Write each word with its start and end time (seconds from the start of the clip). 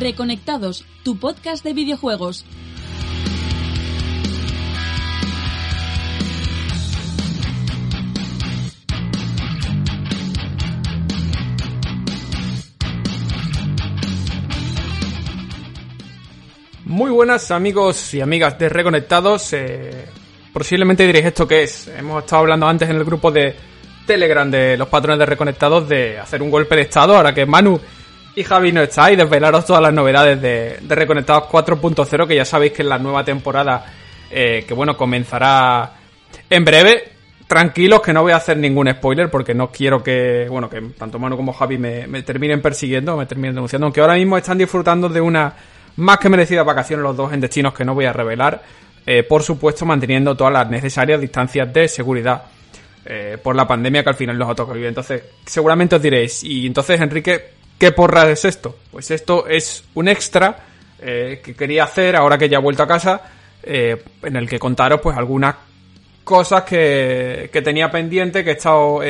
Reconectados, 0.00 0.86
tu 1.02 1.18
podcast 1.18 1.62
de 1.62 1.74
videojuegos. 1.74 2.46
Muy 16.86 17.10
buenas 17.10 17.50
amigos 17.50 18.14
y 18.14 18.22
amigas 18.22 18.58
de 18.58 18.70
Reconectados. 18.70 19.52
Eh, 19.52 20.06
posiblemente 20.50 21.06
diréis 21.06 21.26
esto 21.26 21.46
que 21.46 21.64
es. 21.64 21.88
Hemos 21.88 22.24
estado 22.24 22.40
hablando 22.40 22.66
antes 22.66 22.88
en 22.88 22.96
el 22.96 23.04
grupo 23.04 23.30
de 23.30 23.54
Telegram 24.06 24.50
de 24.50 24.78
los 24.78 24.88
patrones 24.88 25.18
de 25.18 25.26
Reconectados 25.26 25.86
de 25.86 26.18
hacer 26.18 26.40
un 26.40 26.50
golpe 26.50 26.74
de 26.74 26.82
estado 26.82 27.14
ahora 27.14 27.34
que 27.34 27.44
Manu 27.44 27.78
y 28.34 28.44
Javi 28.44 28.72
no 28.72 28.82
está 28.82 29.10
y 29.10 29.16
desvelaros 29.16 29.66
todas 29.66 29.82
las 29.82 29.92
novedades 29.92 30.40
de, 30.40 30.78
Reconectados 30.88 31.44
4.0 31.44 32.26
que 32.26 32.36
ya 32.36 32.44
sabéis 32.44 32.72
que 32.72 32.82
es 32.82 32.88
la 32.88 32.98
nueva 32.98 33.24
temporada 33.24 33.84
eh, 34.30 34.64
que 34.66 34.74
bueno 34.74 34.96
comenzará 34.96 35.92
en 36.48 36.64
breve. 36.64 37.12
Tranquilos 37.46 38.00
que 38.00 38.12
no 38.12 38.22
voy 38.22 38.30
a 38.30 38.36
hacer 38.36 38.56
ningún 38.56 38.88
spoiler 38.92 39.28
porque 39.28 39.54
no 39.54 39.72
quiero 39.72 40.00
que, 40.04 40.46
bueno, 40.48 40.70
que 40.70 40.80
tanto 40.96 41.18
Manu 41.18 41.36
como 41.36 41.52
Javi 41.52 41.78
me, 41.78 42.22
terminen 42.22 42.62
persiguiendo, 42.62 43.16
me 43.16 43.26
terminen 43.26 43.56
denunciando, 43.56 43.86
aunque 43.86 44.00
ahora 44.00 44.14
mismo 44.14 44.38
están 44.38 44.56
disfrutando 44.56 45.08
de 45.08 45.20
una 45.20 45.52
más 45.96 46.18
que 46.18 46.28
merecida 46.28 46.62
vacaciones 46.62 47.02
los 47.02 47.16
dos 47.16 47.32
en 47.32 47.40
destinos 47.40 47.74
que 47.74 47.84
no 47.84 47.92
voy 47.92 48.04
a 48.04 48.12
revelar, 48.12 48.62
eh, 49.04 49.24
por 49.24 49.42
supuesto 49.42 49.84
manteniendo 49.84 50.36
todas 50.36 50.52
las 50.52 50.70
necesarias 50.70 51.20
distancias 51.20 51.72
de 51.72 51.88
seguridad 51.88 52.44
eh, 53.04 53.36
por 53.42 53.56
la 53.56 53.66
pandemia 53.66 54.04
que 54.04 54.10
al 54.10 54.14
final 54.14 54.38
los 54.38 54.48
ha 54.48 54.54
tocado 54.54 54.74
vivir. 54.74 54.90
Entonces, 54.90 55.20
seguramente 55.44 55.96
os 55.96 56.02
diréis, 56.02 56.44
y 56.44 56.68
entonces 56.68 57.00
Enrique, 57.00 57.59
¿qué 57.80 57.90
porra 57.90 58.30
es 58.30 58.44
esto? 58.44 58.76
Pues 58.92 59.10
esto 59.10 59.48
es 59.48 59.82
un 59.94 60.06
extra 60.06 60.58
eh, 61.00 61.40
que 61.42 61.56
quería 61.56 61.82
hacer 61.82 62.14
ahora 62.14 62.38
que 62.38 62.48
ya 62.48 62.58
he 62.58 62.60
vuelto 62.60 62.84
a 62.84 62.86
casa, 62.86 63.22
en 63.62 64.36
el 64.36 64.48
que 64.48 64.58
contaros 64.60 65.00
pues 65.02 65.16
algunas 65.16 65.56
cosas 66.22 66.62
que, 66.62 67.50
que 67.52 67.60
tenía 67.60 67.90
pendiente, 67.90 68.44
que 68.44 68.50
he 68.50 68.52
estado 68.54 69.00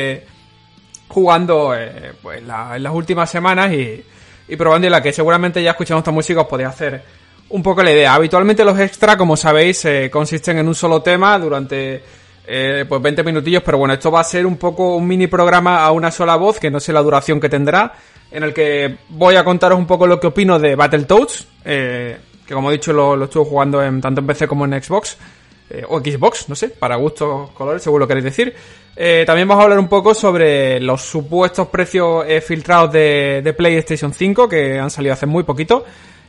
jugando 1.08 1.74
pues, 2.22 2.38
en 2.38 2.48
las 2.48 2.92
últimas 2.92 3.30
semanas 3.30 3.72
y 3.72 4.02
y 4.50 4.56
probando 4.56 4.88
y 4.88 4.90
la 4.90 5.00
que 5.00 5.12
seguramente 5.12 5.62
ya 5.62 5.70
escuchando 5.70 6.00
esta 6.00 6.10
música 6.10 6.40
os 6.40 6.48
podéis 6.48 6.68
hacer 6.68 7.02
un 7.50 7.62
poco 7.62 7.82
la 7.82 7.92
idea. 7.92 8.14
Habitualmente 8.14 8.64
los 8.64 8.78
extra, 8.78 9.16
como 9.16 9.36
sabéis, 9.36 9.84
eh, 9.84 10.10
consisten 10.10 10.58
en 10.58 10.66
un 10.66 10.74
solo 10.74 11.02
tema 11.02 11.38
durante 11.38 12.02
eh, 12.52 12.84
pues 12.88 13.00
20 13.00 13.22
minutillos, 13.22 13.62
pero 13.62 13.78
bueno, 13.78 13.94
esto 13.94 14.10
va 14.10 14.20
a 14.20 14.24
ser 14.24 14.44
un 14.44 14.56
poco 14.56 14.96
un 14.96 15.06
mini 15.06 15.28
programa 15.28 15.84
a 15.84 15.92
una 15.92 16.10
sola 16.10 16.34
voz, 16.34 16.58
que 16.58 16.68
no 16.68 16.80
sé 16.80 16.92
la 16.92 17.00
duración 17.00 17.38
que 17.38 17.48
tendrá, 17.48 17.92
en 18.28 18.42
el 18.42 18.52
que 18.52 18.96
voy 19.10 19.36
a 19.36 19.44
contaros 19.44 19.78
un 19.78 19.86
poco 19.86 20.04
lo 20.04 20.18
que 20.18 20.26
opino 20.26 20.58
de 20.58 20.74
Battletoads, 20.74 21.46
eh, 21.64 22.18
que 22.44 22.52
como 22.52 22.70
he 22.70 22.72
dicho 22.72 22.92
lo, 22.92 23.22
estuve 23.22 23.44
jugando 23.44 23.80
en, 23.80 24.00
tanto 24.00 24.20
en 24.20 24.26
PC 24.26 24.48
como 24.48 24.64
en 24.64 24.82
Xbox. 24.82 25.16
Eh, 25.72 25.84
o 25.88 26.00
Xbox, 26.00 26.48
no 26.48 26.56
sé, 26.56 26.70
para 26.70 26.96
gustos, 26.96 27.50
colores, 27.50 27.80
seguro 27.84 28.00
lo 28.00 28.08
queréis 28.08 28.24
decir. 28.24 28.52
Eh, 28.96 29.22
también 29.24 29.46
vamos 29.46 29.62
a 29.62 29.64
hablar 29.66 29.78
un 29.78 29.86
poco 29.86 30.12
sobre 30.12 30.80
los 30.80 31.02
supuestos 31.02 31.68
precios 31.68 32.26
filtrados 32.42 32.90
de, 32.90 33.54
PlayStation 33.56 34.12
5 34.12 34.48
que 34.48 34.76
han 34.76 34.90
salido 34.90 35.12
hace 35.12 35.26
muy 35.26 35.44
poquito. 35.44 35.84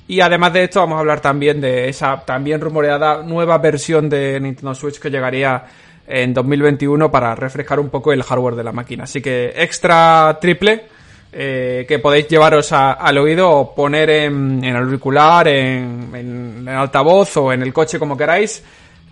Y 0.08 0.22
además 0.22 0.54
de 0.54 0.66
esto 0.66 0.82
vamos 0.82 0.98
a 0.98 1.00
hablar 1.00 1.20
también 1.20 1.60
de 1.60 1.90
esa 1.90 2.24
también 2.24 2.62
rumoreada 2.62 3.24
nueva 3.24 3.58
versión 3.58 4.08
de 4.08 4.40
Nintendo 4.40 4.76
Switch 4.76 5.00
que 5.00 5.10
llegaría 5.10 5.66
en 6.08 6.34
2021 6.34 7.12
para 7.12 7.36
refrescar 7.36 7.80
un 7.80 7.90
poco 7.90 8.12
el 8.14 8.24
hardware 8.24 8.56
de 8.56 8.64
la 8.64 8.72
máquina. 8.72 9.04
Así 9.06 9.22
que 9.22 9.54
extra 9.56 10.38
triple 10.40 10.86
que 11.32 12.00
podéis 12.04 12.28
llevaros 12.28 12.74
al 12.74 13.18
oído 13.18 13.50
o 13.50 13.74
poner 13.74 14.10
en, 14.10 14.62
en 14.66 14.76
auricular, 14.76 15.48
en, 15.48 16.10
en 16.14 16.68
altavoz 16.68 17.38
o 17.38 17.54
en 17.54 17.62
el 17.62 17.72
coche 17.72 17.98
como 17.98 18.18
queráis 18.18 18.62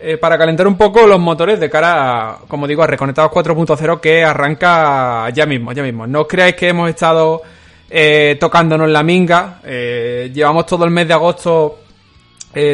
eh, 0.02 0.18
para 0.18 0.38
calentar 0.38 0.66
un 0.66 0.78
poco 0.78 1.06
los 1.06 1.20
motores 1.20 1.60
de 1.60 1.70
cara, 1.70 2.30
a, 2.30 2.38
como 2.48 2.66
digo, 2.66 2.82
a 2.82 2.88
Reconectados 2.88 3.32
4.0 3.34 4.00
que 4.00 4.24
arranca 4.24 5.30
ya 5.32 5.46
mismo, 5.46 5.74
ya 5.74 5.84
mismo. 5.84 6.08
No 6.08 6.26
creáis 6.26 6.56
que 6.56 6.70
hemos 6.70 6.90
estado 6.90 7.42
eh, 7.90 8.38
tocándonos 8.40 8.90
la 8.90 9.04
minga. 9.04 9.60
Eh, 9.66 10.32
llevamos 10.34 10.66
todo 10.66 10.86
el 10.86 10.92
mes 10.92 11.08
de 11.08 11.14
agosto 11.14 11.80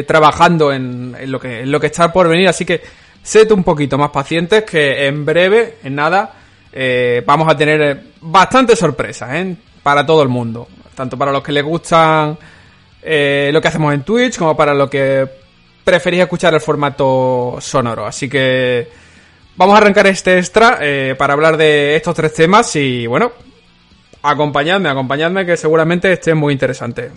trabajando 0.06 0.72
en, 0.72 1.14
lo 1.30 1.38
que, 1.38 1.60
en 1.60 1.70
lo 1.70 1.78
que 1.78 1.88
está 1.88 2.10
por 2.10 2.28
venir, 2.28 2.48
así 2.48 2.64
que 2.64 2.80
sed 3.26 3.50
un 3.52 3.64
poquito 3.64 3.98
más 3.98 4.10
pacientes 4.10 4.64
que 4.64 5.06
en 5.06 5.24
breve, 5.24 5.78
en 5.82 5.94
nada, 5.94 6.32
vamos 7.26 7.48
a 7.48 7.56
tener 7.56 8.04
bastantes 8.20 8.78
sorpresas 8.78 9.46
para 9.82 10.06
todo 10.06 10.22
el 10.22 10.28
mundo. 10.28 10.68
Tanto 10.94 11.18
para 11.18 11.32
los 11.32 11.42
que 11.42 11.52
les 11.52 11.64
gustan 11.64 12.38
lo 13.02 13.60
que 13.60 13.68
hacemos 13.68 13.92
en 13.94 14.02
Twitch 14.02 14.38
como 14.38 14.56
para 14.56 14.74
los 14.74 14.88
que 14.88 15.26
preferís 15.86 16.20
escuchar 16.20 16.52
el 16.52 16.60
formato 16.60 17.58
sonoro. 17.60 18.06
Así 18.06 18.28
que 18.28 18.88
vamos 19.54 19.76
a 19.76 19.78
arrancar 19.78 20.08
este 20.08 20.36
extra 20.36 20.78
eh, 20.80 21.14
para 21.16 21.34
hablar 21.34 21.56
de 21.56 21.94
estos 21.94 22.12
tres 22.12 22.34
temas 22.34 22.74
y 22.74 23.06
bueno, 23.06 23.30
acompañadme, 24.20 24.88
acompañadme 24.88 25.46
que 25.46 25.56
seguramente 25.56 26.12
esté 26.12 26.34
muy 26.34 26.52
interesante. 26.52 27.12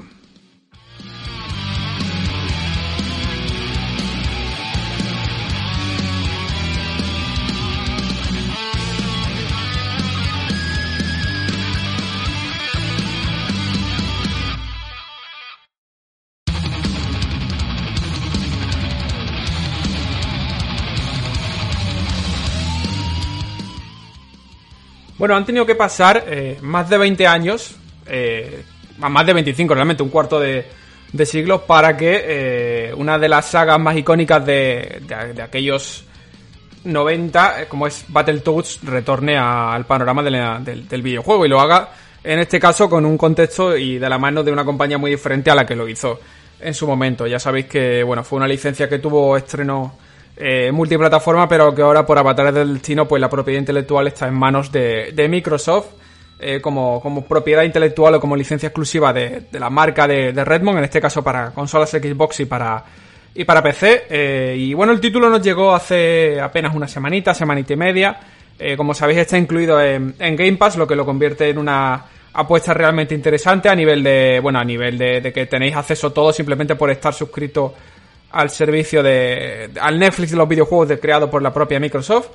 Bueno, 25.19 25.35
han 25.35 25.45
tenido 25.45 25.65
que 25.65 25.75
pasar 25.75 26.23
eh, 26.27 26.57
más 26.61 26.89
de 26.89 26.97
20 26.97 27.27
años, 27.27 27.75
eh, 28.07 28.63
más 28.99 29.25
de 29.25 29.33
25 29.33 29.75
realmente, 29.75 30.01
un 30.01 30.07
cuarto 30.07 30.39
de, 30.39 30.65
siglo, 31.25 31.65
para 31.65 31.97
que 31.97 32.21
eh, 32.23 32.93
una 32.95 33.19
de 33.19 33.27
las 33.27 33.47
sagas 33.47 33.77
más 33.81 33.97
icónicas 33.97 34.45
de, 34.45 35.01
aquellos 35.43 36.05
90, 36.85 37.67
como 37.67 37.85
es 37.85 38.05
Battletoads, 38.07 38.79
retorne 38.83 39.37
al 39.37 39.85
panorama 39.85 40.23
del, 40.23 41.01
videojuego 41.01 41.45
y 41.45 41.49
lo 41.49 41.59
haga, 41.59 41.89
en 42.23 42.39
este 42.39 42.57
caso, 42.57 42.89
con 42.89 43.05
un 43.05 43.17
contexto 43.17 43.75
y 43.75 43.97
de 43.97 44.09
la 44.09 44.17
mano 44.17 44.41
de 44.41 44.53
una 44.53 44.63
compañía 44.63 44.97
muy 44.97 45.11
diferente 45.11 45.51
a 45.51 45.55
la 45.55 45.65
que 45.65 45.75
lo 45.75 45.89
hizo 45.89 46.21
en 46.61 46.73
su 46.73 46.87
momento. 46.87 47.27
Ya 47.27 47.39
sabéis 47.39 47.65
que, 47.65 48.03
bueno, 48.03 48.23
fue 48.23 48.37
una 48.37 48.47
licencia 48.47 48.87
que 48.87 48.99
tuvo 48.99 49.35
estreno 49.35 49.97
eh, 50.41 50.71
multiplataforma, 50.71 51.49
pero 51.49 51.75
que 51.75 51.81
ahora 51.81 52.05
por 52.05 52.17
avatares 52.17 52.53
del 52.53 52.75
destino, 52.75 53.05
pues 53.05 53.19
la 53.19 53.29
propiedad 53.29 53.59
intelectual 53.59 54.07
está 54.07 54.25
en 54.25 54.35
manos 54.35 54.71
de, 54.71 55.27
Microsoft. 55.29 55.87
Eh, 56.39 56.61
como, 56.61 57.01
como, 57.01 57.25
propiedad 57.25 57.63
intelectual 57.63 58.15
o 58.15 58.19
como 58.21 58.37
licencia 58.37 58.67
exclusiva 58.67 59.11
de, 59.11 59.47
la 59.51 59.69
marca 59.69 60.07
de, 60.07 60.31
Redmond, 60.31 60.77
en 60.77 60.85
este 60.85 61.01
caso 61.01 61.21
para 61.21 61.51
consolas 61.51 61.89
Xbox 61.89 62.39
y 62.39 62.45
para, 62.45 62.81
y 63.35 63.43
para 63.43 63.61
PC. 63.61 64.05
Eh, 64.09 64.55
y 64.57 64.73
bueno, 64.73 64.93
el 64.93 65.01
título 65.01 65.29
nos 65.29 65.41
llegó 65.41 65.75
hace 65.75 66.39
apenas 66.39 66.73
una 66.73 66.87
semanita, 66.87 67.33
semanita 67.33 67.73
y 67.73 67.75
media. 67.75 68.19
Como 68.77 68.93
sabéis, 68.93 69.19
está 69.19 69.37
incluido 69.37 69.81
en, 69.81 70.15
Game 70.17 70.55
Pass, 70.55 70.77
lo 70.77 70.87
que 70.87 70.95
lo 70.95 71.05
convierte 71.05 71.49
en 71.49 71.57
una 71.57 72.05
apuesta 72.31 72.73
realmente 72.73 73.13
interesante 73.13 73.67
a 73.67 73.75
nivel 73.75 74.03
de, 74.03 74.39
bueno, 74.41 74.59
a 74.59 74.63
nivel 74.63 74.97
de, 74.97 75.19
de 75.19 75.33
que 75.33 75.45
tenéis 75.47 75.75
acceso 75.75 76.11
todo 76.11 76.31
simplemente 76.31 76.75
por 76.75 76.89
estar 76.91 77.13
suscrito 77.13 77.73
al 78.31 78.49
servicio 78.49 79.01
de. 79.03 79.71
al 79.79 79.99
Netflix 79.99 80.31
de 80.31 80.37
los 80.37 80.47
videojuegos 80.47 80.89
de, 80.89 80.99
creado 80.99 81.29
por 81.29 81.41
la 81.41 81.53
propia 81.53 81.79
Microsoft. 81.79 82.29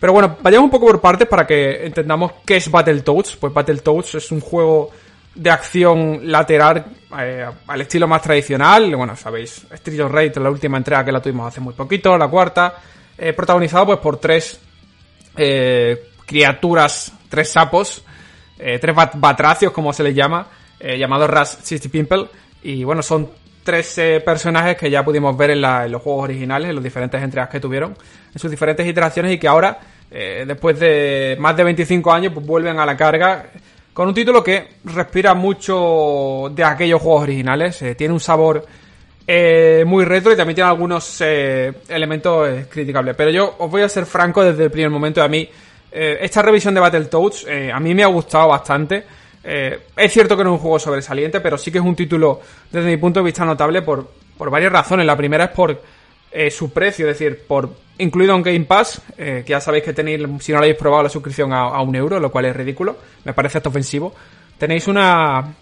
Pero 0.00 0.12
bueno, 0.12 0.36
vayamos 0.40 0.66
un 0.66 0.70
poco 0.70 0.86
por 0.86 1.00
partes 1.00 1.26
para 1.26 1.46
que 1.46 1.84
entendamos 1.84 2.32
qué 2.46 2.56
es 2.56 2.70
Battletoads. 2.70 3.36
Pues 3.36 3.52
Battletoads 3.52 4.14
es 4.16 4.30
un 4.30 4.40
juego 4.40 4.90
de 5.34 5.50
acción 5.50 6.20
lateral 6.30 6.86
eh, 7.18 7.46
al 7.66 7.80
estilo 7.80 8.06
más 8.06 8.22
tradicional. 8.22 8.94
Bueno, 8.94 9.16
sabéis, 9.16 9.66
Street 9.70 10.00
of 10.00 10.12
Rage, 10.12 10.40
la 10.40 10.50
última 10.50 10.78
entrega 10.78 11.04
que 11.04 11.12
la 11.12 11.20
tuvimos 11.20 11.48
hace 11.48 11.60
muy 11.60 11.74
poquito, 11.74 12.16
la 12.16 12.28
cuarta, 12.28 12.76
eh, 13.16 13.32
protagonizado 13.32 13.86
pues 13.86 13.98
por 13.98 14.18
tres 14.18 14.60
eh, 15.36 16.10
criaturas, 16.26 17.12
tres 17.28 17.50
sapos, 17.50 18.04
eh, 18.58 18.78
tres 18.80 18.94
bat 18.94 19.14
batracios 19.16 19.72
como 19.72 19.92
se 19.92 20.02
les 20.02 20.14
llama, 20.14 20.46
eh, 20.80 20.98
llamados 20.98 21.30
Ras 21.30 21.58
City 21.62 21.88
Pimple. 21.88 22.26
Y 22.62 22.84
bueno, 22.84 23.02
son 23.02 23.30
tres 23.68 23.98
eh, 23.98 24.22
personajes 24.24 24.78
que 24.78 24.90
ya 24.90 25.04
pudimos 25.04 25.36
ver 25.36 25.50
en, 25.50 25.60
la, 25.60 25.84
en, 25.84 25.92
los 25.92 26.00
juegos 26.00 26.24
originales, 26.24 26.70
en 26.70 26.74
los 26.74 26.82
diferentes 26.82 27.22
entregas 27.22 27.50
que 27.50 27.60
tuvieron, 27.60 27.94
en 28.32 28.38
sus 28.38 28.50
diferentes 28.50 28.86
iteraciones 28.86 29.30
y 29.30 29.36
que 29.36 29.46
ahora, 29.46 29.78
eh, 30.10 30.44
después 30.48 30.80
de 30.80 31.36
más 31.38 31.54
de 31.54 31.64
25 31.64 32.10
años, 32.10 32.32
pues 32.32 32.46
vuelven 32.46 32.78
a 32.78 32.86
la 32.86 32.96
carga 32.96 33.44
con 33.92 34.08
un 34.08 34.14
título 34.14 34.42
que 34.42 34.68
respira 34.84 35.34
mucho 35.34 36.50
de 36.50 36.64
aquellos 36.64 37.02
juegos 37.02 37.24
originales, 37.24 37.82
eh, 37.82 37.94
tiene 37.94 38.14
un 38.14 38.20
sabor 38.20 38.64
eh, 39.26 39.84
muy 39.86 40.06
retro 40.06 40.32
y 40.32 40.36
también 40.36 40.54
tiene 40.54 40.70
algunos 40.70 41.20
elementos 41.20 42.48
criticables. 42.70 43.16
Pero 43.16 43.28
yo 43.28 43.54
os 43.58 43.70
voy 43.70 43.82
a 43.82 43.88
ser 43.90 44.06
franco 44.06 44.42
desde 44.42 44.64
el 44.64 44.70
primer 44.70 44.88
momento, 44.88 45.22
a 45.22 45.28
mí 45.28 45.46
esta 45.92 46.40
revisión 46.40 46.72
de 46.72 46.80
Battletoads 46.80 47.46
a 47.70 47.80
mí 47.80 47.94
me 47.94 48.02
ha 48.02 48.06
gustado 48.06 48.48
bastante. 48.48 49.04
Eh, 49.50 49.80
es 49.96 50.12
cierto 50.12 50.36
que 50.36 50.44
no 50.44 50.50
es 50.50 50.54
un 50.56 50.60
juego 50.60 50.78
sobresaliente, 50.78 51.40
pero 51.40 51.56
sí 51.56 51.72
que 51.72 51.78
es 51.78 51.84
un 51.84 51.96
título, 51.96 52.38
desde 52.70 52.86
mi 52.86 52.98
punto 52.98 53.20
de 53.20 53.24
vista, 53.24 53.46
notable 53.46 53.80
por, 53.80 54.06
por 54.36 54.50
varias 54.50 54.70
razones. 54.70 55.06
La 55.06 55.16
primera 55.16 55.44
es 55.44 55.50
por 55.52 55.80
eh, 56.30 56.50
su 56.50 56.70
precio, 56.70 57.08
es 57.08 57.18
decir, 57.18 57.46
por 57.46 57.70
incluido 57.96 58.34
en 58.34 58.42
Game 58.42 58.66
Pass, 58.66 59.00
eh, 59.16 59.44
que 59.46 59.52
ya 59.52 59.60
sabéis 59.62 59.84
que 59.84 59.94
tenéis, 59.94 60.20
si 60.40 60.52
no 60.52 60.58
lo 60.58 60.64
habéis 60.64 60.76
probado, 60.76 61.04
la 61.04 61.08
suscripción 61.08 61.54
a, 61.54 61.60
a, 61.60 61.80
un 61.80 61.96
euro, 61.96 62.20
lo 62.20 62.30
cual 62.30 62.44
es 62.44 62.54
ridículo. 62.54 62.98
Me 63.24 63.32
parece 63.32 63.56
esto 63.56 63.70
ofensivo. 63.70 64.14
Tenéis 64.58 64.86
una 64.86 65.54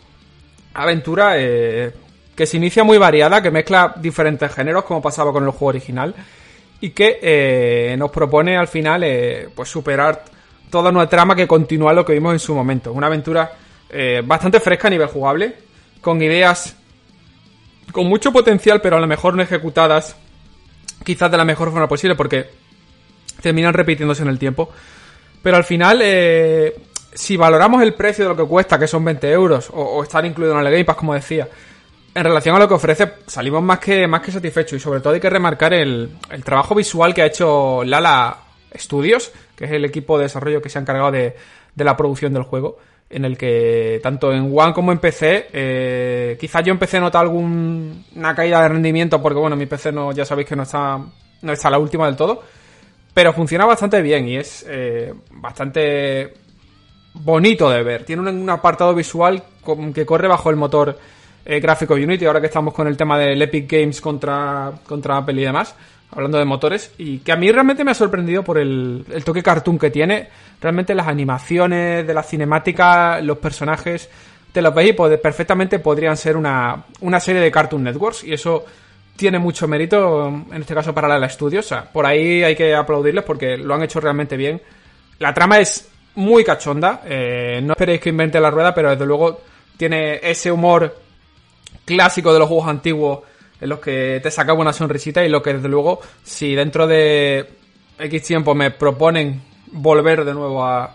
aventura 0.75 1.37
que 1.37 2.45
se 2.45 2.57
inicia 2.57 2.83
muy 2.83 2.99
variada, 2.99 3.41
que 3.41 3.53
mezcla 3.53 3.95
diferentes 3.99 4.53
géneros, 4.53 4.83
como 4.83 5.01
pasaba 5.01 5.33
con 5.33 5.45
el 5.45 5.51
juego 5.51 5.67
original, 5.67 6.13
y 6.81 6.91
que 6.91 7.95
nos 7.97 8.11
propone 8.11 8.57
al 8.57 8.69
final 8.69 9.05
pues 9.55 9.69
superar 9.69 10.25
toda 10.71 10.91
una 10.91 11.09
trama 11.09 11.37
que 11.37 11.47
continúa 11.47 11.93
lo 11.93 12.05
que 12.05 12.15
vimos 12.15 12.33
en 12.33 12.39
su 12.39 12.55
momento. 12.55 12.93
Una 12.93 13.07
aventura 13.07 13.53
eh, 13.91 14.23
bastante 14.25 14.61
fresca 14.61 14.89
a 14.89 14.91
nivel 14.91 15.09
jugable, 15.09 15.55
con 16.01 16.21
ideas 16.23 16.77
con 17.93 18.07
mucho 18.07 18.33
potencial, 18.33 18.81
pero 18.81 18.97
a 18.97 19.01
lo 19.01 19.07
mejor 19.07 19.35
no 19.35 19.43
ejecutadas 19.43 20.17
quizás 21.05 21.31
de 21.31 21.37
la 21.37 21.45
mejor 21.45 21.71
forma 21.71 21.89
posible, 21.89 22.17
porque 22.17 22.51
terminan 23.41 23.75
repitiéndose 23.75 24.23
en 24.23 24.29
el 24.29 24.39
tiempo. 24.39 24.71
Pero 25.43 25.57
al 25.57 25.65
final, 25.65 26.01
eh, 26.03 26.75
si 27.15 27.37
valoramos 27.37 27.83
el 27.83 27.95
precio 27.95 28.25
de 28.25 28.31
lo 28.31 28.37
que 28.37 28.49
cuesta, 28.49 28.79
que 28.79 28.89
son 28.89 29.05
20 29.05 29.31
euros, 29.31 29.71
o, 29.73 30.03
estar 30.03 30.25
incluido 30.27 30.59
en 30.59 30.67
el 30.67 30.73
Game 30.73 30.85
Pass, 30.85 30.97
como 30.97 31.15
decía, 31.15 31.49
en 32.15 32.25
relación 32.25 32.57
a 32.57 32.59
lo 32.59 32.67
que 32.67 32.75
ofrece, 32.75 33.13
salimos 33.27 33.63
más 33.63 33.79
que, 33.79 34.07
más 34.09 34.21
que 34.23 34.33
satisfechos. 34.33 34.79
Y 34.79 34.81
sobre 34.81 35.01
todo 35.01 35.15
hay 35.15 35.21
que 35.21 35.31
remarcar 35.31 35.75
el, 35.75 36.11
el 36.31 36.45
trabajo 36.45 36.75
visual 36.75 37.15
que 37.15 37.23
ha 37.23 37.27
hecho 37.27 37.85
Lala 37.85 38.37
Studios, 38.77 39.31
que 39.55 39.67
es 39.67 39.71
el 39.71 39.85
equipo 39.85 40.19
de 40.19 40.25
desarrollo 40.25 40.61
que 40.61 40.71
se 40.71 40.79
ha 40.79 40.81
encargado 40.81 41.13
de, 41.13 41.37
de 41.75 41.85
la 41.85 41.97
producción 41.97 42.33
del 42.33 42.43
juego 42.43 42.79
en 43.09 43.25
el 43.25 43.39
que 43.39 44.01
tanto 44.03 44.33
en 44.33 44.51
One 44.53 44.73
como 44.73 44.93
en 44.93 44.99
PC, 44.99 45.49
eh, 45.53 46.37
quizás 46.41 46.65
yo 46.65 46.73
en 46.73 46.79
PC 46.79 47.01
nota 47.01 47.21
alguna 47.21 48.35
caída 48.35 48.63
de 48.63 48.69
rendimiento 48.69 49.23
porque 49.23 49.39
bueno, 49.39 49.57
mi 49.57 49.67
PC 49.67 49.93
no, 49.93 50.13
ya 50.13 50.25
sabéis 50.25 50.49
que 50.49 50.57
no 50.57 50.65
está, 50.65 51.01
no 51.43 51.53
está 51.53 51.71
la 51.71 51.79
última 51.79 52.07
del 52.07 52.17
todo, 52.17 52.43
pero 53.15 53.33
funciona 53.33 53.65
bastante 53.65 54.03
bien 54.03 54.29
y 54.29 54.37
es 54.37 54.67
eh, 54.69 55.15
bastante 55.31 56.35
bonito 57.15 57.71
de 57.71 57.83
ver. 57.83 58.05
Tiene 58.05 58.29
un 58.29 58.51
apartado 58.51 58.95
visual 58.95 59.43
que 59.95 60.05
corre 60.05 60.29
bajo 60.29 60.51
el 60.51 60.57
motor 60.57 60.99
eh, 61.47 61.61
gráfico 61.61 61.95
Unity, 61.95 62.27
ahora 62.27 62.41
que 62.41 62.47
estamos 62.47 62.75
con 62.75 62.87
el 62.87 62.97
tema 62.97 63.19
del 63.19 63.41
Epic 63.41 63.71
Games 63.71 64.01
contra, 64.01 64.73
contra 64.87 65.19
Apple 65.19 65.41
y 65.41 65.45
demás 65.45 65.75
hablando 66.11 66.39
de 66.39 66.45
motores, 66.45 66.93
y 66.99 67.19
que 67.19 67.33
a 67.33 67.37
mí 67.37 67.51
realmente 67.51 67.85
me 67.85 67.91
ha 67.91 67.95
sorprendido 67.95 68.43
por 68.43 68.59
el, 68.59 69.05
el, 69.13 69.25
toque 69.25 69.43
cartoon 69.43 69.79
que 69.79 69.91
tiene. 69.91 70.29
Realmente 70.61 70.95
las 70.95 71.09
animaciones 71.09 72.07
de 72.07 72.15
la 72.15 72.23
cinemática, 72.23 73.21
los 73.21 73.39
personajes, 73.39 74.09
te 74.53 74.63
los 74.63 74.75
veis 74.75 74.95
y 74.97 75.17
perfectamente 75.19 75.79
podrían 75.81 76.17
ser 76.17 76.37
una, 76.37 76.85
una 77.01 77.21
serie 77.21 77.43
de 77.43 77.51
Cartoon 77.51 77.83
Networks, 77.83 78.25
y 78.25 78.33
eso 78.33 78.65
tiene 79.15 79.39
mucho 79.39 79.69
mérito, 79.69 80.29
en 80.29 80.61
este 80.61 80.75
caso 80.75 80.95
para 80.95 81.19
la 81.19 81.29
Studios. 81.29 81.67
O 81.67 81.69
sea, 81.69 81.85
por 81.85 82.07
ahí 82.07 82.43
hay 82.43 82.55
que 82.55 82.75
aplaudirles 82.75 83.25
porque 83.25 83.59
lo 83.59 83.75
han 83.75 83.83
hecho 83.83 84.01
realmente 84.01 84.37
bien. 84.37 84.61
La 85.19 85.35
trama 85.35 85.59
es 85.59 85.89
muy 86.15 86.45
cachonda, 86.45 87.03
eh, 87.05 87.61
no 87.63 87.73
esperéis 87.73 88.01
que 88.01 88.09
invente 88.09 88.41
la 88.41 88.51
rueda, 88.51 88.75
pero 88.75 88.91
desde 88.91 89.05
luego 89.05 89.41
tiene 89.77 90.21
ese 90.23 90.51
humor 90.51 91.06
clásico 91.87 92.35
de 92.35 92.39
los 92.39 92.49
juegos 92.49 92.69
antiguos 92.69 93.21
en 93.59 93.71
los 93.71 93.79
que 93.79 94.21
te 94.23 94.31
sacaba 94.31 94.61
una 94.61 94.75
sonrisita 94.75 95.25
y 95.25 95.31
lo 95.31 95.43
que 95.43 95.55
desde 95.55 95.69
luego 95.69 96.01
si 96.23 96.55
dentro 96.55 96.87
de 96.87 97.49
X 97.99 98.23
tiempo 98.23 98.55
me 98.55 98.71
proponen 98.71 99.41
volver 99.73 100.25
de 100.25 100.35
nuevo 100.35 100.63
a, 100.63 100.95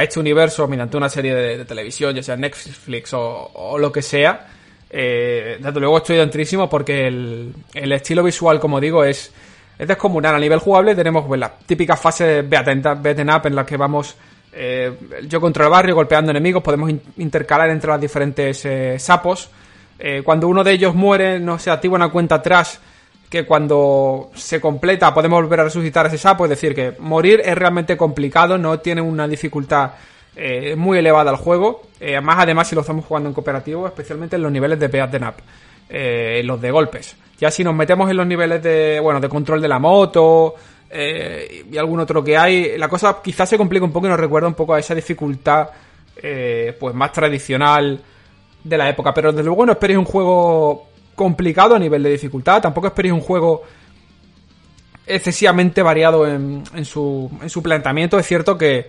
este 0.00 0.20
universo 0.20 0.68
mediante 0.68 0.96
una 0.96 1.08
serie 1.08 1.34
de, 1.34 1.64
televisión, 1.64 2.14
ya 2.14 2.22
sea 2.22 2.36
Netflix 2.36 3.12
o, 3.12 3.76
lo 3.78 3.90
que 3.90 4.02
sea, 4.02 4.46
eh, 4.88 5.58
desde 5.60 5.80
luego 5.80 5.98
estoy 5.98 6.16
dentrísimo 6.16 6.68
porque 6.68 7.08
el, 7.08 7.52
el, 7.74 7.90
estilo 7.92 8.22
visual, 8.22 8.60
como 8.60 8.78
digo, 8.78 9.02
es, 9.02 9.32
es 9.76 9.88
descomunal. 9.88 10.36
A 10.36 10.38
nivel 10.38 10.60
jugable 10.60 10.94
tenemos 10.94 11.24
pues, 11.26 11.40
la 11.40 11.52
típica 11.58 11.96
fase 11.96 12.42
beaten 12.42 13.30
up 13.30 13.46
en 13.46 13.56
la 13.56 13.66
que 13.66 13.76
vamos 13.76 14.14
eh, 14.52 14.92
yo 15.28 15.40
contra 15.40 15.64
el 15.64 15.70
barrio 15.70 15.94
golpeando 15.94 16.30
enemigos, 16.30 16.62
podemos 16.62 16.90
in 16.90 17.00
intercalar 17.18 17.70
entre 17.70 17.90
las 17.90 18.00
diferentes 18.00 18.64
eh, 18.64 18.98
sapos 18.98 19.48
eh, 20.00 20.22
cuando 20.24 20.48
uno 20.48 20.64
de 20.64 20.72
ellos 20.72 20.94
muere, 20.94 21.38
no 21.38 21.58
se 21.58 21.70
activa 21.70 21.94
una 21.94 22.08
cuenta 22.08 22.36
atrás 22.36 22.80
que 23.30 23.46
cuando 23.46 24.30
se 24.34 24.60
completa 24.60 25.14
podemos 25.14 25.40
volver 25.40 25.60
a 25.60 25.64
resucitar 25.64 26.04
a 26.04 26.08
ese 26.08 26.18
sapo, 26.18 26.44
es 26.44 26.50
decir, 26.50 26.74
que 26.74 26.94
morir 26.98 27.40
es 27.44 27.56
realmente 27.56 27.96
complicado, 27.96 28.58
no 28.58 28.80
tiene 28.80 29.00
una 29.00 29.28
dificultad 29.28 29.92
eh, 30.34 30.74
muy 30.74 30.98
elevada 30.98 31.30
al 31.30 31.36
juego, 31.36 31.82
eh, 32.00 32.20
más 32.20 32.38
además 32.40 32.66
si 32.66 32.74
lo 32.74 32.80
estamos 32.80 33.04
jugando 33.04 33.28
en 33.28 33.34
cooperativo, 33.34 33.86
especialmente 33.86 34.34
en 34.34 34.42
los 34.42 34.50
niveles 34.50 34.80
de 34.80 34.88
beat 34.88 35.14
up, 35.14 35.34
eh, 35.88 36.42
los 36.44 36.60
de 36.60 36.70
golpes. 36.72 37.16
Ya 37.38 37.52
si 37.52 37.62
nos 37.62 37.74
metemos 37.74 38.10
en 38.10 38.16
los 38.16 38.26
niveles 38.26 38.60
de, 38.62 38.98
bueno, 39.00 39.20
de 39.20 39.28
control 39.28 39.62
de 39.62 39.68
la 39.68 39.78
moto 39.78 40.54
eh, 40.90 41.64
y 41.70 41.76
algún 41.78 42.00
otro 42.00 42.24
que 42.24 42.36
hay, 42.36 42.76
la 42.78 42.88
cosa 42.88 43.18
quizás 43.22 43.48
se 43.48 43.56
complica 43.56 43.84
un 43.84 43.92
poco 43.92 44.06
y 44.06 44.10
nos 44.10 44.18
recuerda 44.18 44.48
un 44.48 44.54
poco 44.54 44.74
a 44.74 44.80
esa 44.80 44.94
dificultad 44.94 45.68
pues 46.78 46.94
más 46.94 47.12
tradicional 47.12 47.98
de 48.64 48.78
la 48.78 48.88
época. 48.88 49.12
Pero 49.14 49.32
desde 49.32 49.44
luego 49.44 49.66
no 49.66 49.72
esperéis 49.72 49.98
un 49.98 50.04
juego 50.04 50.88
complicado 51.14 51.74
a 51.74 51.78
nivel 51.78 52.02
de 52.02 52.10
dificultad. 52.10 52.62
Tampoco 52.62 52.88
esperéis 52.88 53.14
un 53.14 53.20
juego 53.20 53.62
excesivamente 55.06 55.82
variado 55.82 56.26
en, 56.26 56.62
en, 56.74 56.84
su, 56.84 57.30
en 57.42 57.50
su 57.50 57.62
planteamiento. 57.62 58.18
Es 58.18 58.26
cierto 58.26 58.56
que, 58.56 58.88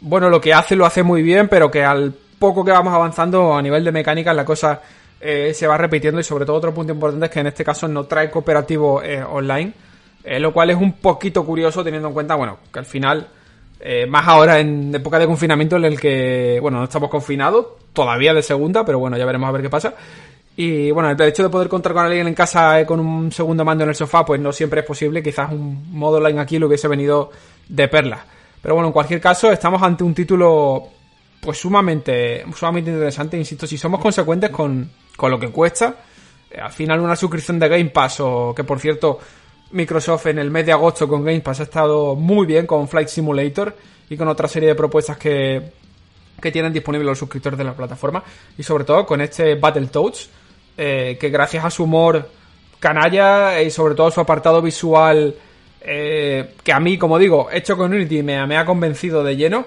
bueno, 0.00 0.30
lo 0.30 0.40
que 0.40 0.54
hace 0.54 0.76
lo 0.76 0.86
hace 0.86 1.02
muy 1.02 1.22
bien, 1.22 1.48
pero 1.48 1.70
que 1.70 1.84
al 1.84 2.14
poco 2.38 2.64
que 2.64 2.72
vamos 2.72 2.94
avanzando 2.94 3.54
a 3.54 3.62
nivel 3.62 3.84
de 3.84 3.92
mecánica 3.92 4.32
la 4.32 4.46
cosa 4.46 4.80
eh, 5.20 5.52
se 5.52 5.66
va 5.66 5.76
repitiendo 5.76 6.18
y 6.18 6.24
sobre 6.24 6.46
todo 6.46 6.56
otro 6.56 6.72
punto 6.72 6.94
importante 6.94 7.26
es 7.26 7.32
que 7.32 7.40
en 7.40 7.46
este 7.48 7.62
caso 7.62 7.86
no 7.86 8.04
trae 8.04 8.30
cooperativo 8.30 9.02
eh, 9.02 9.22
online, 9.22 9.74
eh, 10.24 10.40
lo 10.40 10.52
cual 10.52 10.70
es 10.70 10.76
un 10.76 10.94
poquito 10.94 11.44
curioso 11.44 11.84
teniendo 11.84 12.08
en 12.08 12.14
cuenta, 12.14 12.34
bueno, 12.36 12.58
que 12.72 12.78
al 12.78 12.86
final, 12.86 13.28
eh, 13.80 14.06
más 14.06 14.28
ahora 14.28 14.60
en 14.60 14.94
época 14.94 15.18
de 15.18 15.26
confinamiento 15.26 15.76
en 15.76 15.84
el 15.86 15.98
que, 15.98 16.58
bueno, 16.60 16.78
no 16.78 16.84
estamos 16.84 17.08
confinados, 17.08 17.66
todavía 17.92 18.34
de 18.34 18.42
segunda, 18.42 18.84
pero 18.84 18.98
bueno, 18.98 19.16
ya 19.16 19.24
veremos 19.24 19.48
a 19.48 19.52
ver 19.52 19.62
qué 19.62 19.70
pasa. 19.70 19.94
Y 20.56 20.90
bueno, 20.90 21.10
el 21.10 21.20
hecho 21.22 21.42
de 21.42 21.48
poder 21.48 21.68
contar 21.68 21.94
con 21.94 22.04
alguien 22.04 22.28
en 22.28 22.34
casa 22.34 22.80
eh, 22.80 22.84
con 22.84 23.00
un 23.00 23.32
segundo 23.32 23.64
mando 23.64 23.84
en 23.84 23.90
el 23.90 23.96
sofá, 23.96 24.24
pues 24.24 24.38
no 24.40 24.52
siempre 24.52 24.80
es 24.80 24.86
posible. 24.86 25.22
Quizás 25.22 25.50
un 25.50 25.90
modo 25.90 26.18
online 26.18 26.40
aquí 26.40 26.58
lo 26.58 26.66
hubiese 26.66 26.88
venido 26.88 27.30
de 27.68 27.88
perla. 27.88 28.24
Pero 28.60 28.74
bueno, 28.74 28.88
en 28.88 28.92
cualquier 28.92 29.20
caso, 29.20 29.50
estamos 29.50 29.82
ante 29.82 30.04
un 30.04 30.12
título 30.12 30.88
pues 31.40 31.58
sumamente, 31.58 32.44
sumamente 32.54 32.90
interesante. 32.90 33.38
Insisto, 33.38 33.66
si 33.66 33.78
somos 33.78 34.00
consecuentes 34.00 34.50
con, 34.50 34.90
con 35.16 35.30
lo 35.30 35.38
que 35.38 35.48
cuesta, 35.48 35.96
eh, 36.50 36.60
al 36.60 36.72
final 36.72 37.00
una 37.00 37.16
suscripción 37.16 37.58
de 37.58 37.68
Game 37.68 37.90
Pass, 37.90 38.20
o 38.20 38.52
que 38.54 38.64
por 38.64 38.78
cierto, 38.78 39.18
Microsoft 39.72 40.26
en 40.26 40.38
el 40.38 40.50
mes 40.50 40.66
de 40.66 40.72
agosto 40.72 41.08
con 41.08 41.24
Game 41.24 41.40
Pass 41.40 41.60
ha 41.60 41.64
estado 41.64 42.16
muy 42.16 42.46
bien 42.46 42.66
con 42.66 42.88
Flight 42.88 43.08
Simulator 43.08 43.76
y 44.08 44.16
con 44.16 44.28
otra 44.28 44.48
serie 44.48 44.68
de 44.68 44.74
propuestas 44.74 45.16
que, 45.16 45.62
que 46.40 46.50
tienen 46.50 46.72
disponibles 46.72 47.06
los 47.06 47.18
suscriptores 47.18 47.58
de 47.58 47.64
la 47.64 47.74
plataforma. 47.74 48.22
Y 48.58 48.62
sobre 48.62 48.84
todo 48.84 49.06
con 49.06 49.20
este 49.20 49.54
Battletoads 49.54 50.30
eh, 50.76 51.18
que 51.20 51.28
gracias 51.28 51.64
a 51.64 51.70
su 51.70 51.84
humor 51.84 52.28
canalla 52.78 53.60
y 53.60 53.70
sobre 53.70 53.94
todo 53.94 54.10
su 54.10 54.20
apartado 54.20 54.62
visual 54.62 55.34
eh, 55.82 56.54
que 56.62 56.72
a 56.72 56.80
mí 56.80 56.96
como 56.96 57.18
digo 57.18 57.48
hecho 57.52 57.76
con 57.76 57.92
Unity 57.92 58.22
me, 58.22 58.46
me 58.46 58.56
ha 58.56 58.64
convencido 58.64 59.22
de 59.22 59.36
lleno 59.36 59.66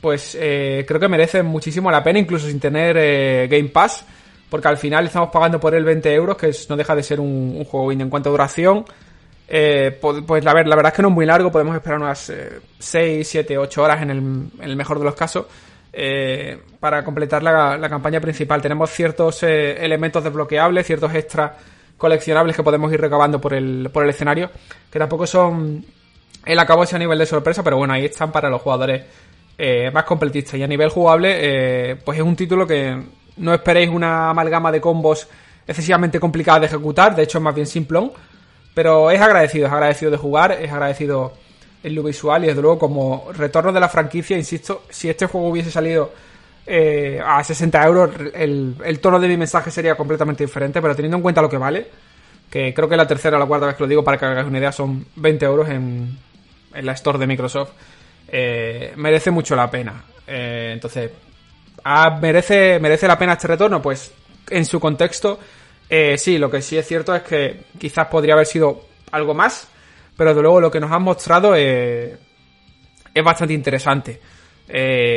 pues 0.00 0.34
eh, 0.40 0.84
creo 0.88 0.98
que 0.98 1.08
merece 1.08 1.42
muchísimo 1.42 1.90
la 1.90 2.02
pena 2.02 2.18
incluso 2.18 2.46
sin 2.46 2.60
tener 2.60 3.48
Game 3.48 3.68
Pass 3.68 4.06
porque 4.48 4.68
al 4.68 4.78
final 4.78 5.04
estamos 5.04 5.28
pagando 5.30 5.60
por 5.60 5.74
él 5.74 5.84
20 5.84 6.14
euros 6.14 6.36
que 6.38 6.50
no 6.70 6.76
deja 6.76 6.94
de 6.94 7.02
ser 7.02 7.20
un, 7.20 7.56
un 7.58 7.64
juego 7.64 7.92
indie 7.92 8.04
en 8.04 8.10
cuanto 8.10 8.30
a 8.30 8.32
duración 8.32 8.86
Eh, 9.46 9.98
pues, 10.00 10.44
la, 10.44 10.54
ver, 10.54 10.66
la 10.66 10.76
verdad 10.76 10.92
es 10.92 10.96
que 10.96 11.02
no 11.02 11.08
es 11.08 11.14
muy 11.14 11.26
largo, 11.26 11.52
podemos 11.52 11.74
esperar 11.76 11.98
unas 11.98 12.32
6, 12.78 13.28
7, 13.28 13.58
8 13.58 13.82
horas 13.82 14.02
en 14.02 14.10
el, 14.10 14.18
en 14.18 14.50
el 14.60 14.76
mejor 14.76 14.98
de 14.98 15.04
los 15.04 15.14
casos. 15.14 15.46
Eh, 15.96 16.58
para 16.80 17.04
completar 17.04 17.40
la, 17.40 17.88
campaña 17.88 18.20
principal. 18.20 18.60
Tenemos 18.60 18.90
ciertos 18.90 19.44
eh, 19.44 19.84
elementos 19.84 20.24
desbloqueables, 20.24 20.84
ciertos 20.84 21.14
extras 21.14 21.52
coleccionables 21.96 22.56
que 22.56 22.64
podemos 22.64 22.92
ir 22.92 23.00
recabando 23.00 23.40
por 23.40 23.54
el, 23.54 23.90
por 23.92 24.02
el 24.02 24.10
escenario, 24.10 24.50
que 24.90 24.98
tampoco 24.98 25.24
son 25.24 25.84
el 26.44 26.58
acabo 26.58 26.82
ese 26.82 26.98
nivel 26.98 27.16
de 27.16 27.26
sorpresa, 27.26 27.62
pero 27.62 27.76
bueno, 27.76 27.94
ahí 27.94 28.06
están 28.06 28.32
para 28.32 28.50
los 28.50 28.60
jugadores 28.60 29.04
eh, 29.56 29.88
más 29.92 30.02
completistas. 30.02 30.56
Y 30.56 30.64
a 30.64 30.66
nivel 30.66 30.88
jugable, 30.88 31.96
pues 32.04 32.18
es 32.18 32.24
un 32.24 32.34
título 32.34 32.66
que 32.66 33.00
no 33.36 33.54
esperéis 33.54 33.88
una 33.88 34.30
amalgama 34.30 34.72
de 34.72 34.80
combos 34.80 35.28
excesivamente 35.64 36.18
complicada 36.18 36.60
de 36.60 36.66
ejecutar, 36.66 37.14
de 37.14 37.22
hecho 37.22 37.38
es 37.38 37.44
más 37.44 37.54
bien 37.54 37.68
simplón, 37.68 38.12
pero 38.74 39.10
es 39.10 39.20
agradecido, 39.20 39.66
es 39.66 39.72
agradecido 39.72 40.10
de 40.10 40.16
jugar, 40.16 40.52
es 40.52 40.70
agradecido 40.70 41.32
en 41.82 41.94
lo 41.94 42.02
visual 42.02 42.44
y 42.44 42.48
desde 42.48 42.60
luego 42.60 42.78
como 42.78 43.30
retorno 43.32 43.72
de 43.72 43.80
la 43.80 43.88
franquicia, 43.88 44.36
insisto, 44.36 44.82
si 44.90 45.08
este 45.08 45.26
juego 45.26 45.48
hubiese 45.48 45.70
salido 45.70 46.12
eh, 46.66 47.20
a 47.24 47.44
60 47.44 47.86
euros, 47.86 48.10
el, 48.34 48.74
el, 48.84 49.00
tono 49.00 49.20
de 49.20 49.28
mi 49.28 49.36
mensaje 49.36 49.70
sería 49.70 49.94
completamente 49.94 50.44
diferente, 50.44 50.80
pero 50.80 50.96
teniendo 50.96 51.18
en 51.18 51.22
cuenta 51.22 51.42
lo 51.42 51.48
que 51.48 51.58
vale, 51.58 51.86
que 52.50 52.72
creo 52.72 52.88
que 52.88 52.96
la 52.96 53.06
tercera 53.06 53.36
o 53.36 53.40
la 53.40 53.46
cuarta 53.46 53.66
vez 53.66 53.76
que 53.76 53.82
lo 53.82 53.88
digo 53.88 54.02
para 54.02 54.16
que 54.16 54.24
hagáis 54.24 54.46
una 54.46 54.58
idea, 54.58 54.72
son 54.72 55.06
20 55.16 55.44
euros 55.44 55.68
en, 55.68 56.18
en 56.74 56.86
la 56.86 56.92
store 56.92 57.18
de 57.18 57.26
Microsoft, 57.26 57.70
eh, 58.28 58.92
merece 58.96 59.30
mucho 59.30 59.54
la 59.54 59.70
pena. 59.70 60.04
Eh, 60.26 60.70
entonces, 60.72 61.10
¿ah, 61.84 62.18
merece, 62.20 62.78
¿merece 62.80 63.06
la 63.06 63.18
pena 63.18 63.34
este 63.34 63.48
retorno? 63.48 63.82
Pues 63.82 64.12
en 64.50 64.64
su 64.64 64.80
contexto, 64.80 65.38
eh, 65.88 66.16
sí, 66.18 66.38
lo 66.38 66.50
que 66.50 66.62
sí 66.62 66.76
es 66.76 66.86
cierto 66.86 67.14
es 67.14 67.22
que 67.22 67.64
quizás 67.78 68.08
podría 68.08 68.34
haber 68.34 68.46
sido 68.46 68.82
algo 69.12 69.34
más, 69.34 69.68
pero 70.16 70.34
de 70.34 70.42
luego 70.42 70.60
lo 70.60 70.70
que 70.70 70.80
nos 70.80 70.90
han 70.90 71.02
mostrado 71.02 71.54
es 71.54 72.18
bastante 73.22 73.54
interesante. 73.54 74.20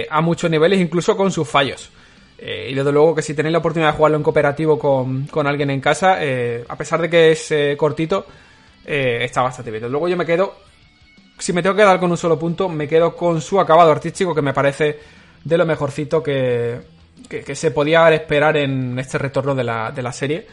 a 0.09 0.21
muchos 0.21 0.49
niveles, 0.49 0.79
incluso 0.79 1.15
con 1.15 1.31
sus 1.31 1.47
fallos. 1.47 1.89
y 2.39 2.73
desde 2.73 2.91
luego 2.91 3.15
que 3.15 3.21
si 3.21 3.33
tenéis 3.33 3.53
la 3.53 3.59
oportunidad 3.59 3.91
de 3.91 3.97
jugarlo 3.97 4.17
en 4.17 4.23
cooperativo 4.23 4.77
con, 4.77 5.27
con 5.27 5.47
alguien 5.47 5.69
en 5.69 5.81
casa, 5.81 6.17
a 6.67 6.75
pesar 6.75 7.01
de 7.01 7.09
que 7.09 7.31
es 7.31 7.53
cortito, 7.77 8.25
está 8.85 9.41
bastante 9.41 9.71
bien. 9.71 9.83
Desde 9.83 9.91
luego 9.91 10.07
yo 10.07 10.17
me 10.17 10.25
quedo 10.25 10.67
si 11.39 11.53
me 11.53 11.61
tengo 11.61 11.75
que 11.75 11.83
quedar 11.83 11.99
con 11.99 12.11
un 12.11 12.17
solo 12.17 12.37
punto, 12.37 12.67
me 12.67 12.87
quedo 12.87 13.15
con 13.15 13.41
su 13.41 13.59
acabado 13.59 13.91
artístico, 13.91 14.33
que 14.33 14.41
me 14.41 14.53
parece 14.53 14.99
de 15.43 15.57
lo 15.57 15.65
mejorcito 15.65 16.21
que, 16.23 16.79
que, 17.27 17.55
se 17.55 17.71
podía 17.71 18.11
esperar 18.13 18.57
en 18.57 18.97
este 18.99 19.17
retorno 19.17 19.55
de 19.55 19.63
la, 19.63 19.91
de 19.91 20.01
la 20.01 20.11
serie, 20.11 20.47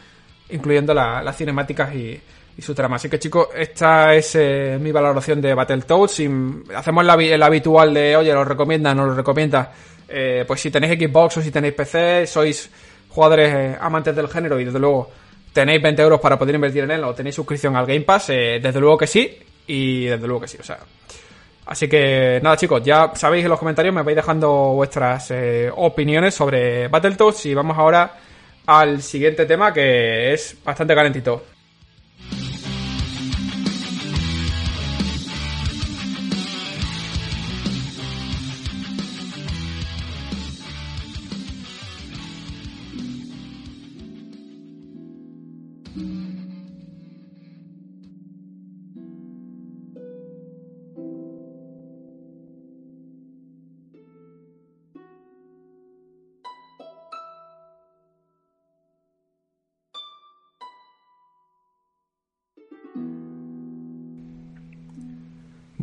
incluyendo 0.49 0.93
las 0.93 1.35
cinemáticas 1.35 1.93
y, 1.95 2.21
su 2.57 2.73
trama. 2.73 2.95
Así 2.95 3.09
que 3.09 3.19
chicos, 3.19 3.49
esta 3.53 4.15
es 4.15 4.33
eh, 4.35 4.77
mi 4.79 4.93
valoración 4.93 5.41
de 5.41 5.53
Battletoads. 5.53 6.11
Si 6.13 6.29
hacemos 6.73 7.03
el 7.03 7.43
habitual 7.43 7.93
de, 7.93 8.15
oye, 8.15 8.31
lo 8.31 8.45
recomienda, 8.45 8.95
no 8.95 9.05
lo 9.05 9.13
recomienda, 9.13 9.73
eh, 10.07 10.45
pues 10.47 10.61
si 10.61 10.71
tenéis 10.71 10.97
Xbox 10.97 11.35
o 11.35 11.41
si 11.41 11.51
tenéis 11.51 11.73
PC, 11.73 12.25
sois 12.25 12.69
jugadores 13.09 13.53
eh, 13.53 13.77
amantes 13.77 14.15
del 14.15 14.29
género 14.29 14.57
y 14.57 14.63
desde 14.63 14.79
luego 14.79 15.11
tenéis 15.51 15.81
20 15.81 16.01
euros 16.01 16.21
para 16.21 16.39
poder 16.39 16.55
invertir 16.55 16.85
en 16.85 16.91
él 16.91 17.03
o 17.03 17.13
tenéis 17.13 17.35
suscripción 17.35 17.75
al 17.75 17.85
Game 17.85 18.01
Pass, 18.01 18.27
desde 18.27 18.79
luego 18.79 18.97
que 18.99 19.07
sí. 19.07 19.37
Y 19.67 20.05
desde 20.05 20.25
luego 20.25 20.41
que 20.41 20.47
sí, 20.47 20.57
o 20.57 20.63
sea. 20.63 20.79
Así 21.65 21.87
que 21.87 22.39
nada 22.43 22.57
chicos, 22.57 22.83
ya 22.83 23.11
sabéis 23.15 23.43
en 23.43 23.49
los 23.49 23.59
comentarios, 23.59 23.93
me 23.93 24.03
vais 24.03 24.15
dejando 24.15 24.73
vuestras 24.73 25.31
eh, 25.31 25.71
opiniones 25.75 26.35
sobre 26.35 26.87
Battletoads 26.87 27.45
y 27.47 27.53
vamos 27.55 27.77
ahora 27.77 28.11
al 28.67 29.01
siguiente 29.01 29.45
tema 29.45 29.73
que 29.73 30.33
es 30.33 30.57
bastante 30.63 30.93
calentito. 30.93 31.54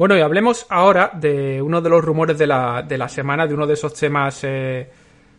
Bueno, 0.03 0.19
y 0.19 0.21
hablemos 0.21 0.67
ahora 0.69 1.13
de 1.15 1.63
uno 1.63 1.81
de 1.81 1.89
los 1.89 2.05
rumores 2.05 2.37
de 2.37 2.45
la, 2.45 2.83
de 2.83 2.99
la 2.99 3.09
semana, 3.09 3.47
de 3.47 3.55
uno 3.55 3.69
de 3.69 3.75
esos 3.75 3.95
temas 3.95 4.41
eh, 4.43 4.91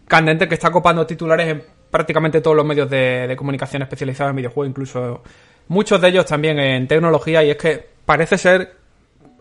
candentes 0.08 0.48
que 0.48 0.54
está 0.54 0.72
copando 0.72 1.06
titulares 1.06 1.50
en 1.50 1.64
prácticamente 1.92 2.40
todos 2.40 2.56
los 2.56 2.66
medios 2.66 2.90
de, 2.90 3.36
comunicación 3.38 3.82
especializados 3.82 4.30
en 4.30 4.38
videojuegos, 4.38 4.70
incluso 4.70 5.22
muchos 5.68 6.00
de 6.00 6.08
ellos 6.08 6.26
también 6.26 6.60
en 6.60 6.88
tecnología, 6.88 7.44
y 7.44 7.50
es 7.50 7.58
que 7.58 7.90
parece 8.06 8.38
ser 8.38 8.74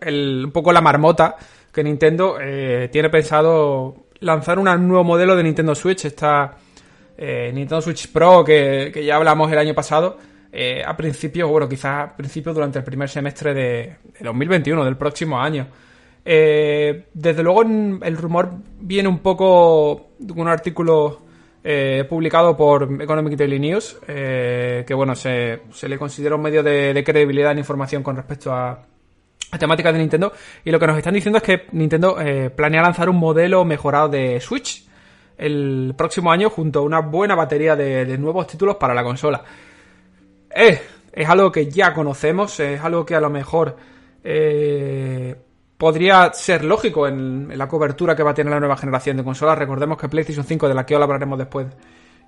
un 0.05 0.51
poco 0.51 0.73
la 0.73 0.81
marmota 0.81 1.37
que 1.71 1.85
Nintendo 1.85 2.35
eh, 2.41 2.89
tiene 2.91 3.09
pensado 3.09 4.07
lanzar 4.19 4.59
un 4.59 4.65
nuevo 4.89 5.05
modelo 5.05 5.37
de 5.37 5.43
Nintendo 5.43 5.73
Switch, 5.73 6.03
esta 6.03 6.57
eh, 7.17 7.49
Nintendo 7.53 7.81
Switch 7.81 8.11
Pro 8.11 8.43
que, 8.43 8.91
que 8.93 9.05
ya 9.05 9.15
hablamos 9.15 9.49
el 9.49 9.57
año 9.57 9.73
pasado 9.73 10.17
eh, 10.55 10.83
a 10.85 10.95
principios, 10.95 11.49
bueno, 11.49 11.67
quizás 11.67 12.09
a 12.11 12.15
principios 12.15 12.53
durante 12.53 12.77
el 12.77 12.85
primer 12.85 13.09
semestre 13.09 13.55
de, 13.55 13.95
2021, 14.19 14.85
del 14.85 14.97
próximo 14.97 15.41
año. 15.41 15.65
Eh, 16.23 17.05
desde 17.11 17.41
luego 17.41 17.63
el 17.63 18.15
rumor 18.15 18.51
viene 18.79 19.09
un 19.09 19.17
poco 19.17 20.11
de 20.19 20.31
un 20.31 20.47
artículo 20.47 21.23
eh, 21.63 22.05
publicado 22.07 22.55
por 22.55 22.83
Economic 23.01 23.35
Daily 23.35 23.59
News, 23.59 23.97
que 24.05 24.93
bueno, 24.93 25.15
se, 25.15 25.59
le 25.87 25.97
considera 25.97 26.35
un 26.35 26.43
medio 26.43 26.61
de, 26.61 27.03
credibilidad 27.03 27.53
en 27.53 27.57
información 27.57 28.03
con 28.03 28.15
respecto 28.15 28.53
a, 28.53 28.79
a 29.49 29.57
temáticas 29.57 29.91
de 29.91 29.99
Nintendo. 30.01 30.33
Y 30.63 30.69
lo 30.69 30.79
que 30.79 30.85
nos 30.85 30.97
están 30.99 31.15
diciendo 31.15 31.37
es 31.37 31.43
que 31.43 31.65
Nintendo 31.71 32.15
planea 32.55 32.83
lanzar 32.83 33.09
un 33.09 33.17
modelo 33.17 33.65
mejorado 33.65 34.07
de 34.07 34.39
Switch 34.39 34.85
el 35.35 35.95
próximo 35.97 36.31
año 36.31 36.51
junto 36.51 36.77
a 36.77 36.81
una 36.83 36.99
buena 36.99 37.33
batería 37.33 37.75
de 37.75 38.17
nuevos 38.19 38.45
títulos 38.45 38.75
para 38.75 38.93
la 38.93 39.03
consola. 39.03 39.43
Eh, 40.55 40.79
es 41.11 41.29
algo 41.29 41.51
que 41.51 41.69
ya 41.69 41.93
conocemos, 41.93 42.59
es 42.59 42.81
algo 42.81 43.05
que 43.05 43.15
a 43.15 43.19
lo 43.19 43.29
mejor 43.29 43.75
eh, 44.23 45.35
podría 45.77 46.31
ser 46.33 46.63
lógico 46.63 47.07
en, 47.07 47.57
la 47.57 47.67
cobertura 47.67 48.15
que 48.15 48.23
va 48.23 48.31
a 48.31 48.33
tener 48.33 48.51
la 48.51 48.59
nueva 48.59 48.77
generación 48.77 49.17
de 49.17 49.23
consolas. 49.23 49.57
Recordemos 49.57 49.97
que 49.97 50.09
PlayStation 50.09 50.45
5, 50.45 50.67
de 50.67 50.73
la 50.73 50.85
que 50.85 50.93
ahora 50.93 51.05
hablaremos 51.05 51.37
después, 51.37 51.67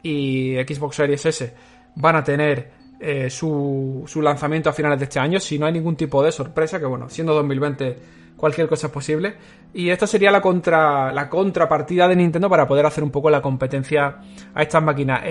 y 0.03 0.55
Xbox 0.55 0.95
Series 0.97 1.25
S 1.25 1.53
van 1.95 2.15
a 2.15 2.23
tener 2.23 2.71
eh, 2.99 3.29
su, 3.29 4.03
su, 4.05 4.21
lanzamiento 4.21 4.69
a 4.69 4.73
finales 4.73 4.99
de 4.99 5.05
este 5.05 5.19
año, 5.19 5.39
si 5.39 5.57
no 5.57 5.65
hay 5.65 5.73
ningún 5.73 5.95
tipo 5.95 6.23
de 6.23 6.31
sorpresa, 6.31 6.79
que 6.79 6.85
bueno, 6.85 7.09
siendo 7.09 7.33
2020 7.33 7.97
cualquier 8.37 8.67
cosa 8.67 8.87
es 8.87 8.93
posible. 8.93 9.35
Y 9.73 9.89
esta 9.89 10.05
sería 10.05 10.29
la, 10.29 10.41
contra, 10.41 11.11
la 11.11 11.29
contrapartida 11.29 12.07
de 12.07 12.15
Nintendo 12.15 12.49
para 12.49 12.67
poder 12.67 12.85
hacer 12.85 13.03
un 13.03 13.11
poco 13.11 13.29
la 13.29 13.41
competencia 13.41 14.19
a 14.53 14.61
estas 14.61 14.83
máquinas. 14.83 15.23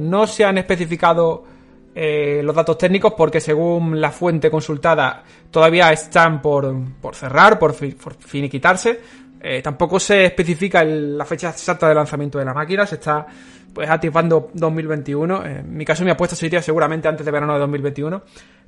no 0.00 0.26
se 0.26 0.44
han 0.44 0.58
especificado 0.58 1.55
eh, 1.98 2.42
los 2.42 2.54
datos 2.54 2.76
técnicos 2.76 3.14
porque 3.16 3.40
según 3.40 3.98
la 3.98 4.10
fuente 4.10 4.50
consultada 4.50 5.22
todavía 5.50 5.90
están 5.90 6.42
por, 6.42 6.70
cerrar, 7.14 7.58
por, 7.58 7.72
finiquitarse. 7.72 9.00
Eh, 9.40 9.62
tampoco 9.62 9.98
se 9.98 10.26
especifica 10.26 10.84
la 10.84 11.24
fecha 11.24 11.48
exacta 11.48 11.88
de 11.88 11.94
lanzamiento 11.94 12.38
de 12.38 12.44
la 12.44 12.52
máquina, 12.52 12.86
se 12.86 12.96
está 12.96 13.26
pues 13.72 13.88
atisbando 13.88 14.50
2021. 14.52 15.46
En 15.46 15.74
mi 15.74 15.86
caso 15.86 16.04
mi 16.04 16.10
apuesta 16.10 16.36
sería 16.36 16.60
seguramente 16.60 17.08
antes 17.08 17.24
de 17.24 17.32
verano 17.32 17.54
de 17.54 17.60
2021. 17.60 18.22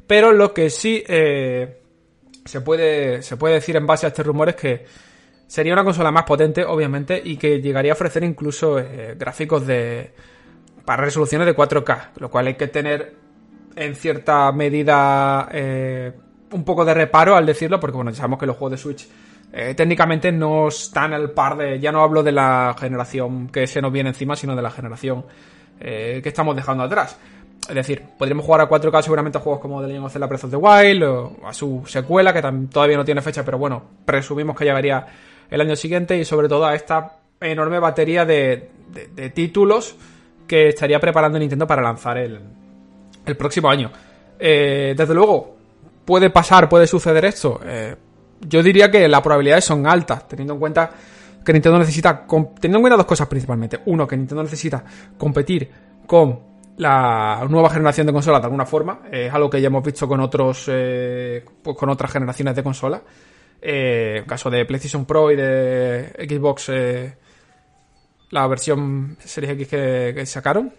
Pero 0.06 0.32
lo 0.32 0.54
que 0.54 0.70
sí 0.70 1.04
eh, 1.06 1.82
se, 2.47 2.62
puede, 2.62 3.20
se 3.20 3.37
puede 3.37 3.56
decir 3.56 3.76
en 3.76 3.87
base 3.87 4.06
a 4.06 4.08
este 4.08 4.23
rumor 4.23 4.49
es 4.49 4.56
que 4.56 4.87
sería 5.47 5.75
una 5.75 5.85
consola 5.85 6.11
más 6.11 6.25
potente, 6.25 6.64
obviamente, 6.64 7.20
y 7.23 7.37
que 7.37 7.61
llegaría 7.61 7.92
a 7.92 7.94
ofrecer 7.94 8.25
incluso 8.25 8.82
gráficos 9.18 9.66
de 9.66 10.12
para 10.88 11.04
resoluciones 11.04 11.47
de 11.47 11.54
4K, 11.54 12.12
lo 12.16 12.30
cual 12.30 12.47
hay 12.47 12.54
que 12.54 12.66
tener 12.66 13.14
en 13.76 13.95
cierta 13.95 14.50
medida 14.52 15.47
eh, 15.52 16.14
un 16.50 16.64
poco 16.64 16.83
de 16.83 16.95
reparo 16.95 17.37
al 17.37 17.45
decirlo, 17.45 17.78
porque 17.78 17.97
bueno, 17.97 18.11
sabemos 18.14 18.38
que 18.38 18.47
los 18.47 18.57
juegos 18.57 18.71
de 18.71 18.78
Switch 18.78 19.07
eh, 19.52 19.75
técnicamente 19.75 20.33
no 20.33 20.68
están 20.68 21.12
al 21.12 21.33
par 21.33 21.59
de, 21.59 21.78
ya 21.78 21.92
no 21.92 22.02
hablo 22.02 22.23
de 22.23 22.33
la 22.33 22.75
generación 22.80 23.49
que 23.49 23.66
se 23.66 23.83
nos 23.83 23.92
viene 23.92 24.09
encima, 24.09 24.35
sino 24.35 24.57
de 24.57 24.62
la 24.62 24.71
generación 24.71 25.26
eh, 25.78 26.21
que 26.23 26.30
estamos 26.30 26.57
dejando 26.57 26.85
atrás. 26.85 27.18
Es 27.68 27.75
decir, 27.75 28.02
podríamos 28.16 28.47
jugar 28.47 28.62
a 28.62 28.68
4K 28.71 29.02
seguramente 29.02 29.37
a 29.37 29.42
juegos 29.42 29.61
como 29.61 29.83
The 29.83 29.88
Legend 29.88 30.07
of 30.07 30.12
Zelda 30.14 30.26
Breath 30.26 30.45
of 30.45 30.50
the 30.52 30.57
Wild 30.57 31.02
o 31.02 31.37
a 31.45 31.52
su 31.52 31.83
secuela, 31.85 32.33
que 32.33 32.40
todavía 32.71 32.97
no 32.97 33.04
tiene 33.04 33.21
fecha, 33.21 33.45
pero 33.45 33.59
bueno, 33.59 33.83
presumimos 34.07 34.57
que 34.57 34.64
llegaría 34.64 35.04
el 35.50 35.61
año 35.61 35.76
siguiente 35.76 36.16
y 36.16 36.25
sobre 36.25 36.49
todo 36.49 36.64
a 36.64 36.75
esta 36.75 37.18
enorme 37.42 37.78
batería 37.78 38.25
de 38.25 38.71
títulos 39.35 39.95
que 40.49 40.71
estaría 40.71 40.99
preparando 40.99 41.38
Nintendo 41.38 41.67
para 41.67 41.83
lanzar 41.83 42.19
el, 42.19 42.40
el 43.25 43.37
próximo 43.37 43.69
año. 43.69 43.90
Eh, 44.38 44.95
desde 44.97 45.14
luego, 45.14 45.57
puede 46.05 46.31
pasar, 46.31 46.69
puede 46.69 46.87
suceder 46.87 47.25
esto. 47.26 47.61
Eh, 47.64 47.95
yo 48.40 48.62
diría 48.62 48.90
que 48.90 49.07
las 49.07 49.21
probabilidades 49.21 49.64
son 49.64 49.87
altas, 49.87 50.26
teniendo 50.26 50.55
en 50.55 50.61
cuenta 50.61 50.90
que 51.45 51.52
Nintendo 51.52 51.78
necesita, 51.78 52.26
teniendo 52.26 52.78
en 52.78 52.83
cuenta 52.83 52.97
dos 52.97 53.07
cosas 53.07 53.28
principalmente. 53.28 53.81
Uno, 53.87 54.07
que 54.07 54.17
Nintendo 54.17 54.43
necesita 54.43 54.83
competir 55.17 55.71
con 56.07 56.40
la 56.78 57.45
nueva 57.49 57.71
generación 57.71 58.07
de 58.07 58.12
consolas 58.12 58.40
de 58.40 58.47
alguna 58.47 58.64
forma. 58.64 59.00
es 59.11 59.33
algo 59.33 59.50
que 59.50 59.61
ya 59.61 59.67
hemos 59.67 59.85
visto 59.85 60.09
con 60.09 60.21
otros, 60.21 60.67
eh, 60.69 61.45
pues 61.62 61.76
con 61.76 61.88
otras 61.90 62.11
generaciones 62.11 62.55
de 62.55 62.62
consolas. 62.62 63.02
Eh, 63.61 64.23
caso 64.26 64.50
de 64.50 64.64
PlayStation 64.64 65.05
Pro 65.05 65.33
y 65.33 65.37
de 65.37 66.12
Xbox, 66.28 66.69
eh, 66.69 67.17
la 68.30 68.47
versión 68.47 69.16
Series 69.20 69.52
X 69.52 69.68
que, 69.68 70.26
sacaron, 70.26 70.73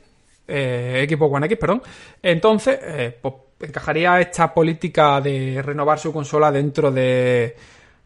eh, 0.48 1.08
Xbox 1.10 1.36
One 1.36 1.46
X, 1.46 1.58
perdón. 1.58 1.82
Entonces, 2.22 2.80
eh, 2.82 3.18
pues 3.22 3.34
encajaría 3.62 4.20
esta 4.22 4.54
política 4.54 5.20
de 5.22 5.62
renovar 5.62 6.00
su 6.00 6.14
consola 6.14 6.52
dentro 6.52 6.92
de, 6.92 7.56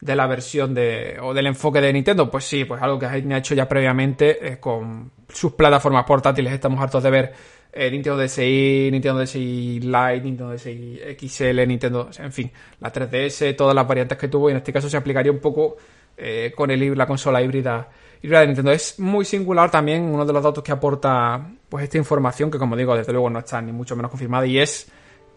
de 0.01 0.15
la 0.15 0.27
versión 0.27 0.73
de, 0.73 1.17
o 1.21 1.33
del 1.33 1.47
enfoque 1.47 1.79
de 1.81 1.93
Nintendo. 1.93 2.29
Pues 2.29 2.45
sí, 2.45 2.65
pues 2.65 2.81
algo 2.81 2.97
que 2.99 3.05
ha 3.05 3.37
hecho 3.37 3.53
ya 3.55 3.67
previamente 3.67 4.57
con 4.59 5.11
sus 5.29 5.53
plataformas 5.53 6.05
portátiles. 6.05 6.53
Estamos 6.53 6.81
hartos 6.81 7.03
de 7.03 7.09
ver 7.09 7.33
eh, 7.75 7.89
Nintendo 7.89 8.17
DSi, 8.21 8.89
Nintendo 8.91 9.19
DSi 9.21 9.79
Lite, 9.79 10.21
Nintendo 10.21 10.53
DSi 10.53 10.99
XL, 11.19 11.65
Nintendo, 11.65 12.07
en 12.19 12.31
fin, 12.31 12.51
la 12.79 12.93
3DS, 12.93 13.55
todas 13.55 13.73
las 13.73 13.87
variantes 13.87 14.15
que 14.15 14.27
tuvo 14.27 14.49
y 14.49 14.51
en 14.51 14.57
este 14.57 14.71
caso 14.71 14.87
se 14.87 14.95
aplicaría 14.95 15.31
un 15.31 15.39
poco 15.39 15.77
eh, 16.17 16.53
con 16.55 16.71
el, 16.71 16.97
la 16.97 17.05
consola 17.05 17.41
híbrida, 17.41 17.89
híbrida 18.21 18.41
de 18.41 18.47
Nintendo. 18.47 18.71
Es 18.71 18.99
muy 18.99 19.25
singular 19.25 19.71
también 19.71 20.03
uno 20.03 20.25
de 20.25 20.33
los 20.33 20.43
datos 20.43 20.63
que 20.63 20.71
aporta 20.71 21.45
pues 21.69 21.83
esta 21.83 21.97
información 21.97 22.51
que 22.51 22.57
como 22.57 22.75
digo 22.75 22.95
desde 22.95 23.11
luego 23.11 23.29
no 23.29 23.39
está 23.39 23.61
ni 23.61 23.71
mucho 23.71 23.95
menos 23.95 24.11
confirmada 24.11 24.45
y 24.45 24.59
es 24.59 24.91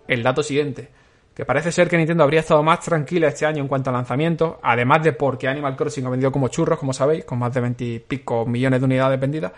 el 0.06 0.22
dato 0.22 0.42
siguiente 0.42 0.90
que 1.36 1.44
parece 1.44 1.70
ser 1.70 1.86
que 1.86 1.98
Nintendo 1.98 2.24
habría 2.24 2.40
estado 2.40 2.62
más 2.62 2.80
tranquila 2.80 3.28
este 3.28 3.44
año 3.44 3.60
en 3.60 3.68
cuanto 3.68 3.90
a 3.90 3.92
lanzamiento, 3.92 4.58
además 4.62 5.02
de 5.02 5.12
porque 5.12 5.46
Animal 5.46 5.76
Crossing 5.76 6.06
ha 6.06 6.08
vendido 6.08 6.32
como 6.32 6.48
churros, 6.48 6.78
como 6.78 6.94
sabéis, 6.94 7.26
con 7.26 7.38
más 7.38 7.52
de 7.52 7.60
20 7.60 7.84
y 7.84 7.98
pico 7.98 8.46
millones 8.46 8.80
de 8.80 8.86
unidades 8.86 9.20
vendidas, 9.20 9.52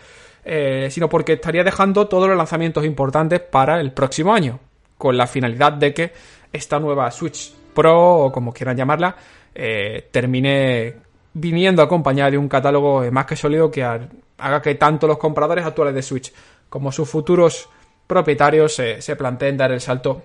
eh, 0.45 0.89
sino 0.91 1.09
porque 1.09 1.35
estaría 1.35 1.63
dejando 1.63 2.09
todos 2.09 2.27
los 2.27 2.37
lanzamientos 2.37 2.85
importantes 2.85 3.39
para 3.39 3.81
el 3.81 3.93
próximo 3.93 4.35
año, 4.35 4.59
con 4.97 5.17
la 5.17 5.29
finalidad 5.29 5.73
de 5.75 5.95
que 5.95 6.13
esta 6.53 6.81
nueva 6.81 7.09
Switch 7.13 7.55
Pro, 7.73 8.25
o 8.25 8.33
como 8.33 8.53
quieran 8.53 8.77
llamarla, 8.77 9.15
eh, 9.55 10.09
termine 10.11 10.97
viniendo 11.33 11.83
acompañada 11.83 12.31
de 12.33 12.39
un 12.39 12.49
catálogo 12.49 13.11
más 13.11 13.27
que 13.27 13.37
sólido 13.37 13.71
que 13.71 13.85
haga 13.85 14.63
que 14.63 14.75
tanto 14.75 15.07
los 15.07 15.19
compradores 15.19 15.65
actuales 15.65 15.95
de 15.95 16.03
Switch 16.03 16.33
como 16.69 16.93
sus 16.93 17.09
futuros 17.09 17.69
propietarios 18.07 18.75
se 18.75 19.17
planteen 19.17 19.57
dar 19.57 19.73
el 19.73 19.81
salto 19.81 20.23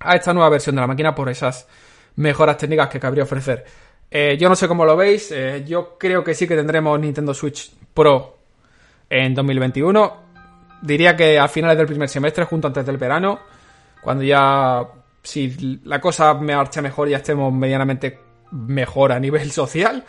a 0.00 0.14
esta 0.14 0.32
nueva 0.32 0.50
versión 0.50 0.76
de 0.76 0.82
la 0.82 0.86
máquina 0.86 1.14
por 1.14 1.28
esas 1.28 1.66
mejoras 2.16 2.58
técnicas 2.58 2.88
que 2.88 3.00
cabría 3.00 3.24
ofrecer. 3.24 3.64
Eh, 4.10 4.36
yo 4.38 4.48
no 4.48 4.56
sé 4.56 4.68
cómo 4.68 4.84
lo 4.84 4.96
veis, 4.96 5.34
yo 5.66 5.96
creo 5.98 6.22
que 6.22 6.34
sí 6.34 6.46
que 6.46 6.56
tendremos 6.56 6.98
Nintendo 7.00 7.34
Switch 7.34 7.72
Pro 7.92 8.36
en 9.08 9.34
2021. 9.34 10.26
Diría 10.82 11.16
que 11.16 11.38
a 11.38 11.48
finales 11.48 11.76
del 11.76 11.86
primer 11.86 12.08
semestre, 12.08 12.44
junto 12.44 12.68
antes 12.68 12.84
del 12.84 12.98
verano, 12.98 13.40
cuando 14.02 14.22
ya, 14.22 14.86
si 15.22 15.80
la 15.84 16.00
cosa 16.00 16.34
me 16.34 16.54
marcha 16.54 16.82
mejor, 16.82 17.08
ya 17.08 17.16
estemos 17.16 17.52
medianamente 17.52 18.25
mejor 18.50 19.12
a 19.12 19.20
nivel 19.20 19.50
social, 19.50 20.04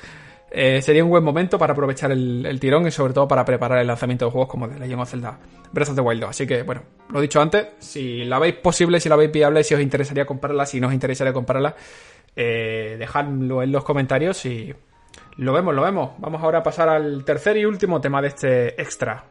eh, 0.49 0.81
sería 0.81 1.03
un 1.03 1.09
buen 1.09 1.23
momento 1.23 1.59
para 1.59 1.73
aprovechar 1.73 2.11
el, 2.11 2.57
tirón 2.59 2.87
y 2.87 2.91
sobre 2.91 3.13
todo 3.13 3.27
para 3.27 3.43
preparar 3.43 3.79
el 3.79 3.87
lanzamiento 3.87 4.25
de 4.25 4.31
juegos 4.31 4.49
como 4.49 4.69
The 4.69 4.79
Legend 4.79 5.01
of 5.01 5.09
Zelda 5.09 5.39
Breath 5.73 5.89
of 5.89 5.95
the 5.95 6.01
Wild 6.01 6.23
Así 6.23 6.47
que, 6.47 6.63
bueno, 6.63 6.83
lo 7.11 7.19
dicho 7.19 7.41
antes, 7.41 7.67
si 7.79 8.23
la 8.23 8.39
veis 8.39 8.55
posible, 8.55 8.99
si 8.99 9.09
la 9.09 9.17
veis 9.17 9.31
viable, 9.31 9.63
si 9.63 9.73
os 9.75 9.81
interesaría 9.81 10.25
comprarla, 10.25 10.65
si 10.65 10.79
no 10.79 10.87
os 10.87 10.93
interesaría 10.93 11.33
comprarla, 11.33 11.75
eh, 12.35 12.95
dejadlo 12.97 13.61
en 13.61 13.71
los 13.71 13.83
comentarios 13.83 14.45
y 14.45 14.73
lo 15.37 15.53
vemos, 15.53 15.75
lo 15.75 15.81
vemos. 15.81 16.11
Vamos 16.17 16.41
ahora 16.41 16.59
a 16.59 16.63
pasar 16.63 16.89
al 16.89 17.25
tercer 17.25 17.57
y 17.57 17.65
último 17.65 17.99
tema 17.99 18.21
de 18.21 18.27
este 18.29 18.81
extra. 18.81 19.25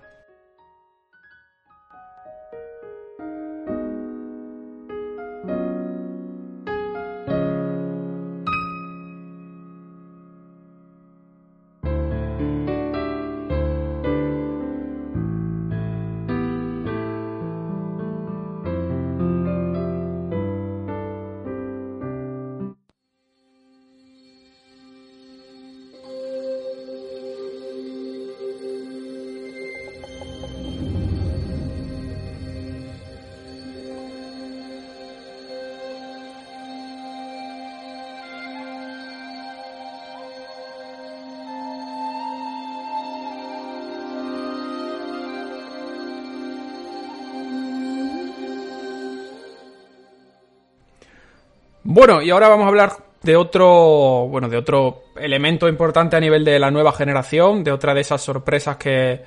Bueno, 51.88 52.20
y 52.20 52.30
ahora 52.30 52.48
vamos 52.48 52.64
a 52.64 52.68
hablar 52.68 52.92
de 53.22 53.36
otro, 53.36 54.26
bueno, 54.26 54.48
de 54.48 54.56
otro 54.56 55.04
elemento 55.14 55.68
importante 55.68 56.16
a 56.16 56.20
nivel 56.20 56.44
de 56.44 56.58
la 56.58 56.72
nueva 56.72 56.90
generación, 56.90 57.62
de 57.62 57.70
otra 57.70 57.94
de 57.94 58.00
esas 58.00 58.20
sorpresas 58.20 58.76
que, 58.76 59.22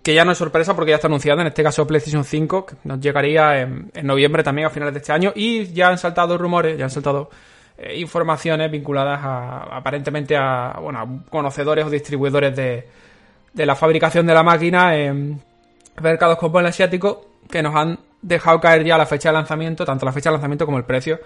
que 0.00 0.14
ya 0.14 0.24
no 0.24 0.30
es 0.30 0.38
sorpresa 0.38 0.76
porque 0.76 0.90
ya 0.90 0.94
está 0.94 1.08
anunciada, 1.08 1.40
en 1.40 1.48
este 1.48 1.64
caso 1.64 1.84
PlayStation 1.84 2.22
5, 2.22 2.66
que 2.66 2.76
nos 2.84 3.00
llegaría 3.00 3.62
en, 3.62 3.90
noviembre 4.04 4.44
también 4.44 4.68
a 4.68 4.70
finales 4.70 4.94
de 4.94 5.00
este 5.00 5.10
año, 5.10 5.32
y 5.34 5.72
ya 5.72 5.88
han 5.88 5.98
saltado 5.98 6.38
rumores, 6.38 6.78
ya 6.78 6.84
han 6.84 6.90
saltado 6.90 7.30
eh, 7.76 7.98
informaciones 7.98 8.70
vinculadas 8.70 9.18
a, 9.20 9.76
aparentemente 9.76 10.36
a, 10.36 10.78
bueno, 10.80 11.00
a 11.00 11.30
conocedores 11.30 11.84
o 11.84 11.90
distribuidores 11.90 12.54
de, 12.54 12.86
de 13.52 13.66
la 13.66 13.74
fabricación 13.74 14.24
de 14.24 14.34
la 14.34 14.44
máquina 14.44 14.96
en 14.96 15.42
mercados 16.00 16.38
como 16.38 16.60
el 16.60 16.66
asiático, 16.66 17.26
que 17.50 17.60
nos 17.60 17.74
han 17.74 17.98
dejado 18.22 18.60
caer 18.60 18.84
ya 18.84 18.96
la 18.96 19.06
fecha 19.06 19.30
de 19.30 19.32
lanzamiento, 19.32 19.84
tanto 19.84 20.06
la 20.06 20.12
fecha 20.12 20.30
de 20.30 20.34
lanzamiento 20.34 20.64
como 20.64 20.78
el 20.78 20.84
precio 20.84 21.18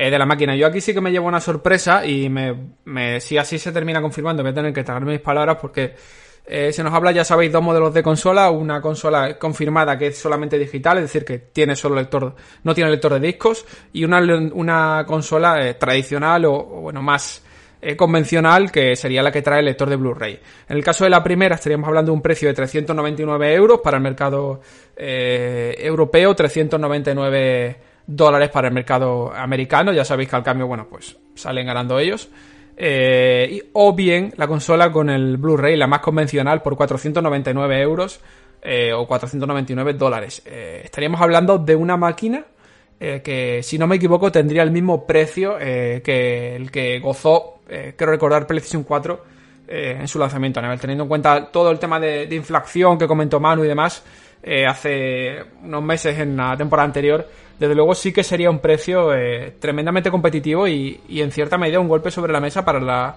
eh, 0.00 0.12
de 0.12 0.16
la 0.18 0.26
máquina. 0.26 0.54
Yo 0.54 0.68
aquí 0.68 0.80
sí 0.80 0.94
que 0.94 1.00
me 1.00 1.10
llevo 1.10 1.26
una 1.26 1.40
sorpresa 1.40 2.06
y 2.06 2.28
me, 2.28 3.20
si 3.20 3.36
así 3.36 3.58
se 3.58 3.72
termina 3.72 4.00
confirmando, 4.00 4.44
voy 4.44 4.52
a 4.52 4.54
tener 4.54 4.72
que 4.72 4.84
tragarme 4.84 5.10
mis 5.10 5.20
palabras 5.20 5.56
porque 5.60 5.92
eh, 6.46 6.72
se 6.72 6.84
nos 6.84 6.94
habla, 6.94 7.10
ya 7.10 7.24
sabéis, 7.24 7.50
dos 7.50 7.64
modelos 7.64 7.92
de 7.92 8.00
consola. 8.00 8.48
Una 8.50 8.80
consola 8.80 9.36
confirmada 9.36 9.98
que 9.98 10.06
es 10.06 10.16
solamente 10.16 10.56
digital, 10.56 10.98
es 10.98 11.02
decir, 11.02 11.24
que 11.24 11.38
tiene 11.38 11.74
solo 11.74 11.96
lector, 11.96 12.32
no 12.62 12.74
tiene 12.76 12.92
lector 12.92 13.14
de 13.14 13.18
discos. 13.18 13.66
Y 13.92 14.04
una, 14.04 14.20
una 14.52 15.04
consola 15.04 15.66
eh, 15.66 15.74
tradicional 15.74 16.44
o, 16.44 16.62
bueno, 16.62 17.02
más 17.02 17.44
convencional, 17.96 18.70
que 18.70 18.94
sería 18.94 19.20
la 19.20 19.32
que 19.32 19.42
trae 19.42 19.58
el 19.58 19.64
lector 19.64 19.90
de 19.90 19.96
Blu-ray. 19.96 20.38
En 20.68 20.76
el 20.76 20.84
caso 20.84 21.02
de 21.02 21.10
la 21.10 21.24
primera, 21.24 21.56
estaríamos 21.56 21.88
hablando 21.88 22.12
de 22.12 22.14
un 22.14 22.22
precio 22.22 22.48
de 22.48 22.54
399 22.54 23.52
euros 23.52 23.80
para 23.82 23.96
el 23.96 24.02
mercado 24.04 24.60
europeo, 24.96 26.34
399 26.36 27.88
dólares 28.08 28.48
para 28.48 28.68
el 28.68 28.74
mercado 28.74 29.32
americano. 29.32 29.92
Ya 29.92 30.04
sabéis 30.04 30.30
que 30.30 30.36
al 30.36 30.42
cambio, 30.42 30.66
bueno, 30.66 30.88
pues 30.90 31.16
salen 31.34 31.66
ganando 31.66 31.98
ellos. 32.00 32.28
Eh, 32.80 33.70
o 33.72 33.92
bien 33.92 34.32
la 34.36 34.46
consola 34.46 34.90
con 34.90 35.10
el 35.10 35.36
Blu-ray, 35.36 35.76
la 35.76 35.86
más 35.86 36.00
convencional, 36.00 36.62
por 36.62 36.76
499 36.76 37.80
euros 37.80 38.20
eh, 38.62 38.92
o 38.92 39.06
499 39.06 39.92
dólares. 39.94 40.42
Eh, 40.46 40.82
estaríamos 40.84 41.20
hablando 41.20 41.58
de 41.58 41.76
una 41.76 41.96
máquina 41.96 42.44
que, 42.98 43.60
si 43.62 43.78
no 43.78 43.86
me 43.86 43.94
equivoco, 43.94 44.32
tendría 44.32 44.64
el 44.64 44.72
mismo 44.72 45.06
precio 45.06 45.56
que 45.56 46.56
el 46.56 46.68
que 46.68 46.98
gozó, 46.98 47.60
quiero 47.64 48.10
recordar, 48.10 48.44
PlayStation 48.44 48.82
4 48.82 49.24
en 49.68 50.08
su 50.08 50.18
lanzamiento, 50.18 50.60
teniendo 50.80 51.04
en 51.04 51.08
cuenta 51.08 51.48
todo 51.52 51.70
el 51.70 51.78
tema 51.78 52.00
de 52.00 52.26
inflación 52.34 52.98
que 52.98 53.06
comentó 53.06 53.38
Manu 53.38 53.62
y 53.62 53.68
demás. 53.68 54.02
hace 54.66 55.44
unos 55.62 55.80
meses 55.80 56.18
en 56.18 56.36
la 56.36 56.56
temporada 56.56 56.86
anterior 56.86 57.24
desde 57.58 57.74
luego 57.74 57.94
sí 57.94 58.12
que 58.12 58.22
sería 58.22 58.50
un 58.50 58.60
precio 58.60 59.12
eh, 59.14 59.54
tremendamente 59.58 60.10
competitivo 60.10 60.68
y, 60.68 61.00
en 61.08 61.32
cierta 61.32 61.58
medida 61.58 61.80
un 61.80 61.88
golpe 61.88 62.10
sobre 62.10 62.32
la 62.32 62.40
mesa 62.40 62.64
para, 62.64 62.80
la, 62.80 63.16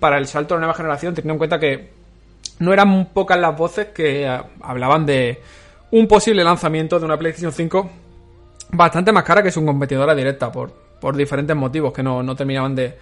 para 0.00 0.18
el 0.18 0.26
salto 0.26 0.54
a 0.54 0.56
la 0.56 0.62
nueva 0.62 0.74
generación, 0.74 1.14
teniendo 1.14 1.34
en 1.34 1.38
cuenta 1.38 1.60
que 1.60 1.90
no 2.58 2.72
eran 2.72 3.06
pocas 3.06 3.38
las 3.38 3.56
voces 3.56 3.86
que 3.88 4.26
eh, 4.26 4.40
hablaban 4.62 5.06
de 5.06 5.40
un 5.92 6.08
posible 6.08 6.42
lanzamiento 6.42 6.98
de 6.98 7.04
una 7.04 7.16
PlayStation 7.16 7.52
5 7.52 7.90
bastante 8.72 9.12
más 9.12 9.24
cara 9.24 9.42
que 9.42 9.52
su 9.52 9.64
competidora 9.64 10.14
directa 10.14 10.50
por, 10.50 10.72
por 11.00 11.16
diferentes 11.16 11.56
motivos 11.56 11.92
que 11.92 12.02
no, 12.02 12.34
terminaban 12.34 12.74
de, 12.74 12.96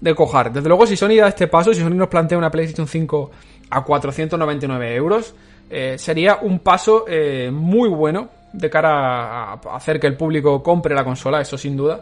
de 0.00 0.14
cojar. 0.14 0.52
Desde 0.52 0.68
luego, 0.68 0.86
si 0.86 0.96
Sony 0.96 1.16
da 1.16 1.28
este 1.28 1.48
paso, 1.48 1.74
si 1.74 1.80
Sony 1.80 1.90
nos 1.90 2.08
plantea 2.08 2.38
una 2.38 2.50
PlayStation 2.50 2.86
5 2.86 3.30
a 3.70 3.84
499 3.84 4.94
euros, 4.94 5.34
eh, 5.70 5.96
sería 5.98 6.38
un 6.40 6.60
paso 6.60 7.04
muy 7.50 7.88
bueno 7.88 8.28
de 8.54 8.70
cara 8.70 9.52
a 9.52 9.60
hacer 9.74 9.98
que 9.98 10.06
el 10.06 10.16
público 10.16 10.62
compre 10.62 10.94
la 10.94 11.04
consola, 11.04 11.40
eso 11.40 11.58
sin 11.58 11.76
duda. 11.76 12.00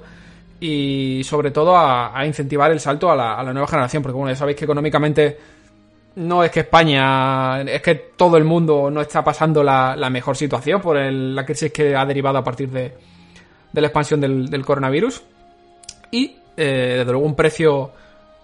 y 0.60 1.22
sobre 1.24 1.50
todo 1.50 1.76
a, 1.76 2.24
incentivar 2.24 2.70
el 2.70 2.78
salto 2.78 3.10
a 3.10 3.16
la, 3.16 3.52
nueva 3.52 3.66
generación, 3.66 4.02
porque 4.02 4.16
bueno, 4.16 4.30
ya 4.30 4.36
sabéis 4.36 4.56
que 4.56 4.64
económicamente 4.64 5.38
no 6.16 6.44
es 6.44 6.52
que 6.52 6.60
España, 6.60 7.62
es 7.62 7.82
que 7.82 7.94
todo 8.16 8.36
el 8.36 8.44
mundo 8.44 8.88
no 8.90 9.00
está 9.00 9.24
pasando 9.24 9.64
la, 9.64 10.08
mejor 10.10 10.36
situación 10.36 10.80
por 10.80 10.96
la 10.96 11.44
crisis 11.44 11.72
que 11.72 11.96
ha 11.96 12.06
derivado 12.06 12.38
a 12.38 12.44
partir 12.44 12.70
de, 12.70 12.92
la 13.72 13.86
expansión 13.86 14.20
del, 14.20 14.64
coronavirus. 14.64 15.22
Y, 16.12 16.36
eh, 16.56 16.96
desde 16.98 17.10
luego, 17.10 17.26
un 17.26 17.34
precio, 17.34 17.90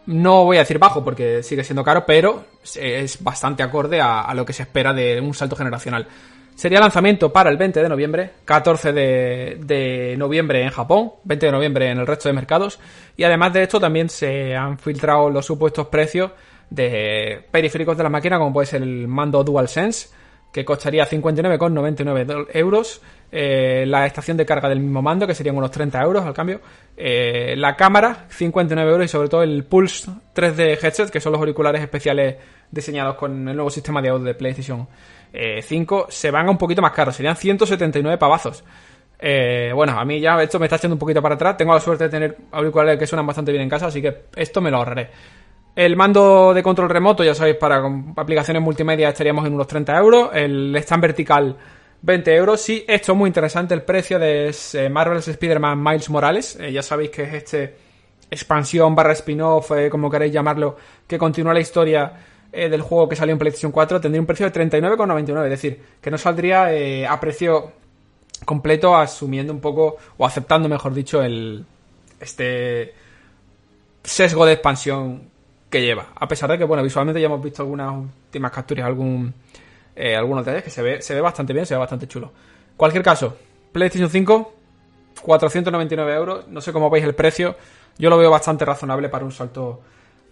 no 0.06 0.44
voy 0.44 0.56
a 0.56 0.60
decir 0.60 0.78
bajo 0.78 1.04
porque 1.04 1.42
sigue 1.44 1.62
siendo 1.62 1.84
caro, 1.84 2.04
pero 2.04 2.46
es 2.74 3.22
bastante 3.22 3.62
acorde 3.62 4.00
a 4.00 4.32
lo 4.34 4.44
que 4.44 4.54
se 4.54 4.62
espera 4.62 4.92
de 4.92 5.20
un 5.20 5.34
salto 5.34 5.54
generacional. 5.54 6.08
Sería 6.58 6.80
lanzamiento 6.80 7.32
para 7.32 7.50
el 7.50 7.56
20 7.56 7.80
de 7.80 7.88
noviembre, 7.88 8.32
14 8.44 8.92
de, 8.92 10.16
noviembre 10.18 10.64
en 10.64 10.70
Japón, 10.70 11.12
20 11.22 11.46
de 11.46 11.52
noviembre 11.52 11.88
en 11.88 11.98
el 11.98 12.06
resto 12.08 12.28
de 12.28 12.32
mercados. 12.32 12.80
Y 13.16 13.22
además 13.22 13.52
de 13.52 13.62
esto 13.62 13.78
también 13.78 14.08
se 14.08 14.56
han 14.56 14.76
filtrado 14.76 15.30
los 15.30 15.46
supuestos 15.46 15.86
precios 15.86 16.32
de 16.68 17.46
periféricos 17.52 17.96
de 17.96 18.02
la 18.02 18.08
máquina, 18.08 18.38
como 18.38 18.52
puede 18.52 18.66
ser 18.66 18.82
el 18.82 19.06
mando 19.06 19.44
DualSense, 19.44 20.08
que 20.52 20.64
costaría 20.64 21.08
59,99 21.08 22.48
euros. 22.54 23.02
Eh, 23.30 23.84
la 23.86 24.06
estación 24.06 24.36
de 24.36 24.46
carga 24.46 24.68
del 24.68 24.80
mismo 24.80 25.02
mando, 25.02 25.26
que 25.26 25.34
serían 25.34 25.56
unos 25.56 25.70
30 25.70 26.00
euros 26.02 26.24
al 26.24 26.32
cambio. 26.32 26.60
Eh, 26.96 27.54
la 27.56 27.76
cámara, 27.76 28.26
59 28.28 28.90
euros. 28.90 29.04
Y 29.04 29.08
sobre 29.08 29.28
todo 29.28 29.42
el 29.42 29.64
Pulse 29.64 30.10
3D 30.34 30.78
Headset, 30.82 31.10
que 31.10 31.20
son 31.20 31.32
los 31.32 31.40
auriculares 31.40 31.82
especiales 31.82 32.36
diseñados 32.70 33.16
con 33.16 33.48
el 33.48 33.54
nuevo 33.56 33.70
sistema 33.70 34.02
de 34.02 34.10
audio 34.10 34.24
de 34.24 34.34
PlayStation 34.34 34.86
5 35.62 36.00
eh, 36.00 36.12
se 36.12 36.30
van 36.30 36.46
a 36.46 36.50
un 36.50 36.58
poquito 36.58 36.82
más 36.82 36.92
caros, 36.92 37.16
serían 37.16 37.36
179 37.36 38.18
pavazos. 38.18 38.64
Eh, 39.20 39.72
bueno, 39.74 39.98
a 39.98 40.04
mí 40.04 40.20
ya 40.20 40.40
esto 40.42 40.58
me 40.58 40.66
está 40.66 40.76
echando 40.76 40.94
un 40.94 40.98
poquito 40.98 41.20
para 41.20 41.34
atrás. 41.34 41.56
Tengo 41.56 41.74
la 41.74 41.80
suerte 41.80 42.04
de 42.04 42.10
tener 42.10 42.36
auriculares 42.52 42.98
que 42.98 43.06
suenan 43.06 43.26
bastante 43.26 43.50
bien 43.50 43.62
en 43.62 43.68
casa, 43.68 43.86
así 43.86 44.00
que 44.00 44.24
esto 44.36 44.60
me 44.60 44.70
lo 44.70 44.78
ahorraré. 44.78 45.10
El 45.74 45.96
mando 45.96 46.52
de 46.54 46.62
control 46.62 46.88
remoto, 46.88 47.22
ya 47.22 47.34
sabéis, 47.34 47.56
para 47.56 47.82
aplicaciones 48.16 48.62
multimedia 48.62 49.10
estaríamos 49.10 49.46
en 49.46 49.54
unos 49.54 49.66
30 49.66 49.96
euros. 49.96 50.30
El 50.32 50.74
stand 50.76 51.02
vertical, 51.02 51.56
20 52.02 52.34
euros. 52.34 52.60
Sí, 52.60 52.84
esto 52.86 53.12
es 53.12 53.18
muy 53.18 53.28
interesante. 53.28 53.74
El 53.74 53.82
precio 53.82 54.18
de 54.18 54.54
eh, 54.74 54.88
Marvel's 54.88 55.28
Spider-Man 55.28 55.82
Miles 55.82 56.10
Morales. 56.10 56.58
ya 56.72 56.82
sabéis 56.82 57.10
que 57.10 57.22
es 57.22 57.34
este 57.34 57.76
expansión 58.30 58.94
barra 58.94 59.12
spin-off, 59.12 59.72
como 59.90 60.10
queréis 60.10 60.32
llamarlo, 60.32 60.76
que 61.06 61.16
continúa 61.16 61.54
la 61.54 61.60
historia 61.60 62.12
eh, 62.50 62.70
del 62.70 62.80
juego 62.80 63.08
que 63.08 63.14
salió 63.14 63.32
en 63.32 63.38
PlayStation 63.38 63.70
4 63.70 64.00
tendría 64.00 64.20
un 64.20 64.26
precio 64.26 64.48
de 64.50 64.52
39,99. 64.52 65.44
Es 65.44 65.50
decir, 65.50 65.82
que 66.00 66.10
no 66.10 66.16
saldría 66.16 66.72
eh, 66.72 67.06
a 67.06 67.20
precio 67.20 67.72
completo 68.44 68.96
asumiendo 68.96 69.52
un 69.52 69.60
poco, 69.60 69.96
o 70.16 70.24
aceptando, 70.24 70.68
mejor 70.68 70.94
dicho, 70.94 71.22
el 71.22 71.66
este 72.20 72.94
sesgo 74.02 74.46
de 74.46 74.54
expansión 74.54 75.30
que 75.68 75.82
lleva. 75.82 76.08
A 76.14 76.26
pesar 76.26 76.50
de 76.50 76.58
que, 76.58 76.64
bueno, 76.64 76.82
visualmente 76.82 77.20
ya 77.20 77.26
hemos 77.26 77.42
visto 77.42 77.62
algunas 77.62 77.92
últimas 77.94 78.50
capturas, 78.50 78.86
algún, 78.86 79.34
eh, 79.98 80.16
algunos 80.16 80.44
detalles 80.44 80.64
que 80.64 80.70
se 80.70 80.82
ve, 80.82 81.02
se 81.02 81.14
ve 81.14 81.20
bastante 81.20 81.52
bien, 81.52 81.66
se 81.66 81.74
ve 81.74 81.78
bastante 81.78 82.06
chulo. 82.06 82.32
Cualquier 82.76 83.02
caso, 83.02 83.36
PlayStation 83.72 84.08
5, 84.08 84.52
499 85.22 86.14
euros. 86.14 86.48
No 86.48 86.60
sé 86.60 86.72
cómo 86.72 86.88
veis 86.88 87.04
el 87.04 87.14
precio. 87.14 87.56
Yo 87.98 88.08
lo 88.08 88.16
veo 88.16 88.30
bastante 88.30 88.64
razonable 88.64 89.08
para 89.08 89.24
un 89.24 89.32
salto 89.32 89.80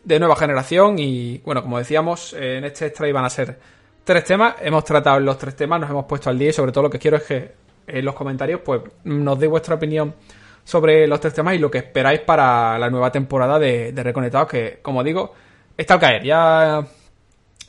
de 0.05 0.21
nueva 0.21 0.37
generación 0.37 1.01
y 1.01 1.39
bueno, 1.39 1.63
como 1.63 1.79
decíamos, 1.79 2.33
en 2.35 2.65
este 2.65 2.87
extra 2.87 3.09
iban 3.09 3.25
a 3.25 3.31
ser 3.31 3.59
tres 4.05 4.23
temas, 4.23 4.55
hemos 4.61 4.85
tratado 4.85 5.19
los 5.19 5.37
tres 5.37 5.57
temas, 5.57 5.81
nos 5.81 5.91
hemos 5.91 6.05
puesto 6.05 6.31
al 6.31 6.39
día 6.39 6.51
y 6.51 6.53
sobre 6.53 6.71
todo 6.71 6.85
lo 6.85 6.91
que 6.91 7.01
quiero 7.01 7.17
es 7.17 7.25
que 7.25 7.53
en 7.89 8.05
los 8.05 8.15
comentarios 8.15 8.61
pues 8.65 8.83
nos 9.03 9.37
deis 9.37 9.51
vuestra 9.51 9.75
opinión 9.75 10.15
sobre 10.63 11.09
los 11.09 11.19
tres 11.19 11.35
temas 11.35 11.57
y 11.57 11.59
lo 11.59 11.69
que 11.69 11.79
esperáis 11.79 12.21
para 12.21 12.79
la 12.79 12.89
nueva 12.89 13.11
temporada 13.11 13.59
de, 13.59 13.93
Reconectados 13.97 14.49
que 14.49 14.79
como 14.81 15.03
digo, 15.03 15.35
está 15.77 15.95
al 15.95 16.01
caer, 16.01 16.23
ya 16.23 16.87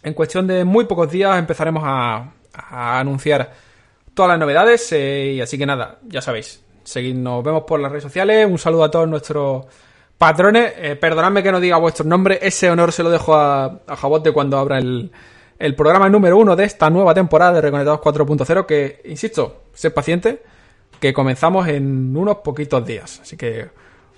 en 0.07 0.13
cuestión 0.13 0.47
de 0.47 0.63
muy 0.63 0.85
pocos 0.85 1.11
días 1.11 1.37
empezaremos 1.37 1.83
a, 1.85 2.31
anunciar 2.69 3.53
todas 4.13 4.29
las 4.29 4.39
novedades 4.39 4.91
eh, 4.91 5.33
y 5.35 5.41
así 5.41 5.57
que 5.57 5.65
nada, 5.65 5.99
ya 6.07 6.21
sabéis, 6.21 6.63
seguidnos, 6.83 7.43
vemos 7.43 7.63
por 7.63 7.79
las 7.79 7.91
redes 7.91 8.03
sociales, 8.03 8.47
un 8.49 8.57
saludo 8.57 8.85
a 8.85 8.91
todos 8.91 9.07
nuestros 9.07 9.65
Patrones, 10.17 10.73
eh, 10.77 10.95
perdonadme 10.95 11.43
que 11.43 11.51
no 11.51 11.59
diga 11.59 11.77
vuestro 11.77 12.03
nombre, 12.03 12.39
ese 12.41 12.71
honor 12.71 12.91
se 12.91 13.03
lo 13.03 13.11
dejo 13.11 13.35
a, 13.35 13.81
a 13.85 13.95
Jabote 13.95 14.31
cuando 14.31 14.57
abra 14.57 14.79
el, 14.79 15.11
el 15.59 15.75
programa 15.75 16.09
número 16.09 16.37
uno 16.37 16.55
de 16.55 16.63
esta 16.63 16.89
nueva 16.89 17.13
temporada 17.13 17.53
de 17.53 17.61
Reconectados 17.61 18.01
4.0, 18.01 18.65
que, 18.65 19.01
insisto, 19.05 19.63
sed 19.73 19.93
paciente, 19.93 20.41
que 20.99 21.13
comenzamos 21.13 21.67
en 21.67 22.15
unos 22.15 22.37
poquitos 22.37 22.85
días. 22.85 23.19
Así 23.21 23.37
que 23.37 23.69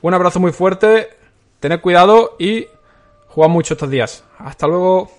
un 0.02 0.13
abrazo 0.13 0.39
muy 0.39 0.52
fuerte, 0.52 1.10
tened 1.60 1.82
cuidado 1.82 2.36
y 2.39 2.67
jugad 3.28 3.49
mucho 3.49 3.73
estos 3.73 3.89
días. 3.89 4.23
Hasta 4.38 4.67
luego. 4.67 5.18